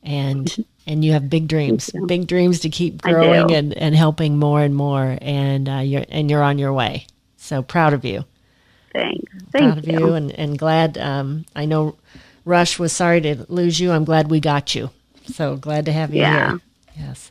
and 0.02 0.64
and 0.86 1.04
you 1.04 1.12
have 1.12 1.28
big 1.28 1.48
dreams, 1.48 1.90
big 2.06 2.26
dreams 2.26 2.60
to 2.60 2.70
keep 2.70 3.02
growing 3.02 3.52
and, 3.52 3.74
and 3.74 3.94
helping 3.94 4.38
more 4.38 4.62
and 4.62 4.74
more, 4.74 5.18
and 5.20 5.68
uh, 5.68 5.78
you're 5.78 6.06
and 6.08 6.30
you're 6.30 6.42
on 6.42 6.58
your 6.58 6.72
way. 6.72 7.06
So 7.36 7.62
proud 7.62 7.92
of 7.92 8.06
you. 8.06 8.24
Thanks. 8.92 9.32
Thank 9.52 9.74
proud 9.74 9.86
you. 9.86 9.94
of 9.94 10.00
you, 10.00 10.14
and 10.14 10.32
and 10.32 10.58
glad. 10.58 10.96
Um, 10.96 11.44
I 11.54 11.66
know 11.66 11.96
Rush 12.44 12.78
was 12.78 12.92
sorry 12.92 13.20
to 13.20 13.44
lose 13.48 13.78
you. 13.78 13.92
I'm 13.92 14.04
glad 14.04 14.30
we 14.30 14.40
got 14.40 14.74
you. 14.74 14.90
So 15.26 15.56
glad 15.56 15.84
to 15.84 15.92
have 15.92 16.14
you 16.14 16.22
yeah. 16.22 16.48
here. 16.48 16.60
Yes. 16.98 17.30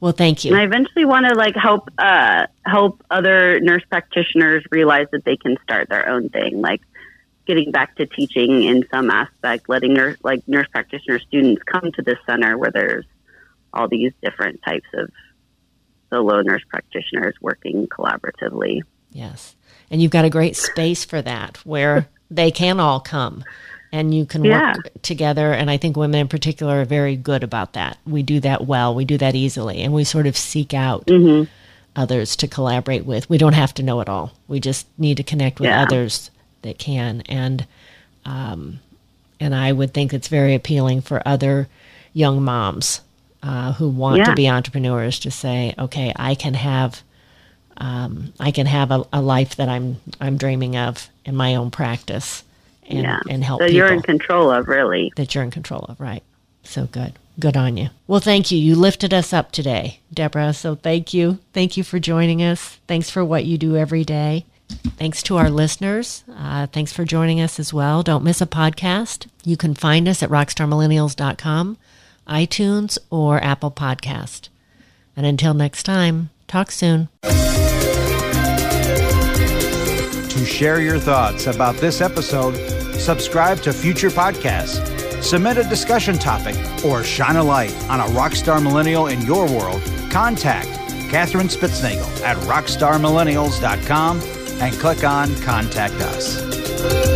Well, 0.00 0.12
thank 0.12 0.44
you. 0.44 0.52
And 0.52 0.60
I 0.60 0.64
eventually 0.64 1.04
want 1.04 1.26
to 1.26 1.34
like 1.34 1.56
help 1.56 1.88
uh, 1.98 2.46
help 2.64 3.02
other 3.10 3.60
nurse 3.60 3.82
practitioners 3.88 4.64
realize 4.70 5.06
that 5.12 5.24
they 5.24 5.36
can 5.36 5.56
start 5.62 5.88
their 5.88 6.08
own 6.08 6.28
thing. 6.28 6.60
Like 6.60 6.82
getting 7.46 7.70
back 7.70 7.96
to 7.96 8.06
teaching 8.06 8.64
in 8.64 8.84
some 8.90 9.10
aspect, 9.10 9.68
letting 9.68 9.94
nurse, 9.94 10.18
like 10.22 10.46
nurse 10.46 10.66
practitioner 10.68 11.18
students 11.20 11.62
come 11.62 11.90
to 11.92 12.02
this 12.02 12.18
center 12.26 12.58
where 12.58 12.70
there's 12.70 13.06
all 13.72 13.88
these 13.88 14.12
different 14.22 14.60
types 14.62 14.88
of 14.94 15.10
solo 16.10 16.42
nurse 16.42 16.62
practitioners 16.68 17.34
working 17.40 17.86
collaboratively. 17.86 18.82
Yes. 19.10 19.56
And 19.90 20.02
you've 20.02 20.10
got 20.10 20.24
a 20.24 20.30
great 20.30 20.56
space 20.56 21.04
for 21.04 21.22
that 21.22 21.58
where 21.64 22.08
they 22.30 22.50
can 22.50 22.80
all 22.80 23.00
come 23.00 23.44
and 23.96 24.14
you 24.14 24.26
can 24.26 24.44
yeah. 24.44 24.74
work 24.74 24.90
together. 25.00 25.52
And 25.52 25.70
I 25.70 25.78
think 25.78 25.96
women 25.96 26.20
in 26.20 26.28
particular 26.28 26.82
are 26.82 26.84
very 26.84 27.16
good 27.16 27.42
about 27.42 27.72
that. 27.72 27.96
We 28.06 28.22
do 28.22 28.40
that 28.40 28.66
well, 28.66 28.94
we 28.94 29.06
do 29.06 29.16
that 29.16 29.34
easily, 29.34 29.80
and 29.80 29.94
we 29.94 30.04
sort 30.04 30.26
of 30.26 30.36
seek 30.36 30.74
out. 30.74 31.06
Mm-hmm. 31.06 31.50
Others 31.96 32.36
to 32.36 32.46
collaborate 32.46 33.06
with. 33.06 33.30
We 33.30 33.38
don't 33.38 33.54
have 33.54 33.72
to 33.72 33.82
know 33.82 34.02
it 34.02 34.08
all. 34.10 34.32
We 34.48 34.60
just 34.60 34.86
need 34.98 35.16
to 35.16 35.22
connect 35.22 35.60
with 35.60 35.70
yeah. 35.70 35.82
others 35.82 36.30
that 36.60 36.78
can. 36.78 37.22
And 37.22 37.66
um, 38.26 38.80
and 39.40 39.54
I 39.54 39.72
would 39.72 39.94
think 39.94 40.12
it's 40.12 40.28
very 40.28 40.54
appealing 40.54 41.00
for 41.00 41.26
other 41.26 41.68
young 42.12 42.42
moms 42.42 43.00
uh, 43.42 43.72
who 43.72 43.88
want 43.88 44.18
yeah. 44.18 44.24
to 44.24 44.34
be 44.34 44.46
entrepreneurs 44.46 45.18
to 45.20 45.30
say, 45.30 45.74
okay, 45.78 46.12
I 46.16 46.34
can 46.34 46.52
have 46.52 47.02
um, 47.78 48.34
I 48.38 48.50
can 48.50 48.66
have 48.66 48.90
a, 48.90 49.06
a, 49.10 49.22
life 49.22 49.56
that 49.56 49.70
I'm 49.70 49.96
I'm 50.20 50.36
dreaming 50.36 50.76
of 50.76 51.08
in 51.24 51.34
my 51.34 51.54
own 51.54 51.70
practice 51.70 52.42
and, 52.88 53.02
yeah. 53.02 53.20
and 53.28 53.44
help 53.44 53.60
that 53.60 53.72
you're 53.72 53.92
in 53.92 54.02
control 54.02 54.50
of 54.50 54.68
really 54.68 55.12
that 55.16 55.34
you're 55.34 55.44
in 55.44 55.50
control 55.50 55.84
of 55.88 56.00
right 56.00 56.22
so 56.62 56.86
good 56.86 57.12
good 57.38 57.56
on 57.56 57.76
you 57.76 57.88
well 58.06 58.20
thank 58.20 58.50
you 58.50 58.58
you 58.58 58.74
lifted 58.74 59.12
us 59.12 59.32
up 59.32 59.52
today 59.52 60.00
deborah 60.12 60.52
so 60.52 60.74
thank 60.74 61.12
you 61.12 61.38
thank 61.52 61.76
you 61.76 61.84
for 61.84 61.98
joining 61.98 62.42
us 62.42 62.78
thanks 62.86 63.10
for 63.10 63.24
what 63.24 63.44
you 63.44 63.58
do 63.58 63.76
every 63.76 64.04
day 64.04 64.44
Thanks 64.68 65.22
to 65.24 65.36
our 65.36 65.50
listeners. 65.50 66.24
Uh, 66.34 66.66
thanks 66.66 66.92
for 66.92 67.04
joining 67.04 67.40
us 67.40 67.60
as 67.60 67.72
well. 67.72 68.02
Don't 68.02 68.24
miss 68.24 68.40
a 68.40 68.46
podcast. 68.46 69.28
You 69.44 69.56
can 69.56 69.74
find 69.74 70.08
us 70.08 70.22
at 70.22 70.30
rockstarmillennials.com, 70.30 71.76
iTunes, 72.26 72.98
or 73.10 73.42
Apple 73.42 73.70
Podcast. 73.70 74.48
And 75.16 75.24
until 75.26 75.54
next 75.54 75.84
time, 75.84 76.30
talk 76.48 76.70
soon. 76.70 77.08
To 80.30 80.44
share 80.44 80.80
your 80.80 80.98
thoughts 80.98 81.46
about 81.46 81.76
this 81.76 82.00
episode, 82.00 82.54
subscribe 83.00 83.60
to 83.62 83.72
future 83.72 84.10
podcasts, 84.10 85.22
submit 85.22 85.58
a 85.58 85.64
discussion 85.64 86.18
topic, 86.18 86.56
or 86.84 87.04
shine 87.04 87.36
a 87.36 87.44
light 87.44 87.74
on 87.88 88.00
a 88.00 88.04
rockstar 88.14 88.62
millennial 88.62 89.06
in 89.06 89.20
your 89.22 89.46
world, 89.46 89.82
contact 90.10 90.68
Katherine 91.10 91.48
Spitznagel 91.48 92.22
at 92.22 92.36
rockstarmillennials.com 92.38 94.20
and 94.60 94.74
click 94.76 95.04
on 95.04 95.34
Contact 95.42 95.94
Us. 95.94 97.15